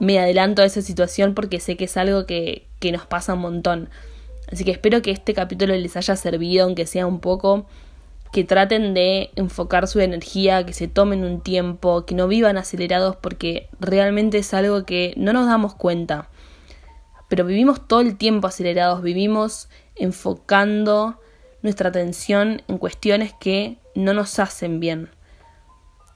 me 0.00 0.18
adelanto 0.18 0.62
a 0.62 0.64
esa 0.64 0.82
situación 0.82 1.34
porque 1.34 1.60
sé 1.60 1.76
que 1.76 1.84
es 1.84 1.96
algo 1.96 2.26
que, 2.26 2.66
que 2.80 2.90
nos 2.90 3.06
pasa 3.06 3.34
un 3.34 3.40
montón. 3.40 3.88
Así 4.50 4.64
que 4.64 4.72
espero 4.72 5.00
que 5.00 5.12
este 5.12 5.32
capítulo 5.32 5.76
les 5.76 5.96
haya 5.96 6.16
servido, 6.16 6.64
aunque 6.64 6.86
sea 6.86 7.06
un 7.06 7.20
poco, 7.20 7.66
que 8.32 8.44
traten 8.44 8.94
de 8.94 9.30
enfocar 9.36 9.88
su 9.88 10.00
energía, 10.00 10.66
que 10.66 10.72
se 10.72 10.88
tomen 10.88 11.24
un 11.24 11.40
tiempo, 11.40 12.04
que 12.04 12.14
no 12.14 12.28
vivan 12.28 12.58
acelerados 12.58 13.16
porque 13.16 13.68
realmente 13.80 14.38
es 14.38 14.52
algo 14.54 14.84
que 14.84 15.14
no 15.16 15.32
nos 15.32 15.46
damos 15.46 15.74
cuenta. 15.74 16.28
Pero 17.28 17.44
vivimos 17.44 17.86
todo 17.86 18.00
el 18.00 18.16
tiempo 18.16 18.46
acelerados, 18.46 19.02
vivimos 19.02 19.68
enfocando 19.96 21.20
nuestra 21.62 21.88
atención 21.88 22.62
en 22.68 22.78
cuestiones 22.78 23.32
que 23.38 23.78
no 23.94 24.14
nos 24.14 24.38
hacen 24.38 24.80
bien. 24.80 25.10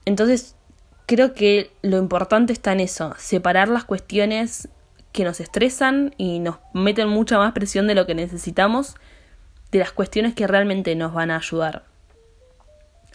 Entonces, 0.04 0.56
creo 1.06 1.34
que 1.34 1.70
lo 1.82 1.98
importante 1.98 2.52
está 2.52 2.72
en 2.72 2.80
eso, 2.80 3.14
separar 3.18 3.68
las 3.68 3.84
cuestiones 3.84 4.68
que 5.12 5.24
nos 5.24 5.40
estresan 5.40 6.14
y 6.16 6.38
nos 6.38 6.56
meten 6.72 7.08
mucha 7.08 7.38
más 7.38 7.52
presión 7.52 7.86
de 7.86 7.94
lo 7.94 8.06
que 8.06 8.14
necesitamos 8.14 8.96
de 9.70 9.78
las 9.78 9.92
cuestiones 9.92 10.34
que 10.34 10.46
realmente 10.46 10.94
nos 10.94 11.12
van 11.12 11.30
a 11.30 11.36
ayudar. 11.36 11.91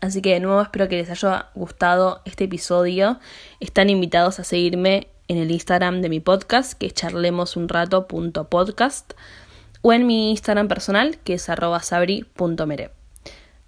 Así 0.02 0.22
que 0.22 0.34
de 0.34 0.40
nuevo 0.40 0.62
espero 0.62 0.88
que 0.88 0.98
les 0.98 1.10
haya 1.10 1.48
gustado 1.56 2.22
este 2.26 2.44
episodio. 2.46 3.20
Están 3.60 3.90
invitados 3.90 4.40
a 4.40 4.44
seguirme 4.44 5.08
en 5.28 5.38
el 5.38 5.50
Instagram 5.52 6.02
de 6.02 6.10
mi 6.10 6.20
podcast, 6.20 6.74
que 6.74 6.88
es 6.88 6.94
charlemosunrato.podcast, 6.94 9.14
o 9.82 9.94
en 9.94 10.06
mi 10.08 10.32
Instagram 10.32 10.68
personal, 10.68 11.18
que 11.24 11.36
es 11.36 11.44
sabri.mere. 11.44 12.90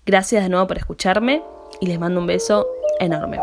Gracias 0.06 0.44
de 0.44 0.50
nuevo 0.50 0.68
por 0.68 0.78
escucharme 0.78 1.42
y 1.82 1.88
les 1.88 2.00
mando 2.00 2.20
un 2.20 2.28
beso 2.28 2.68
enorme. 3.00 3.40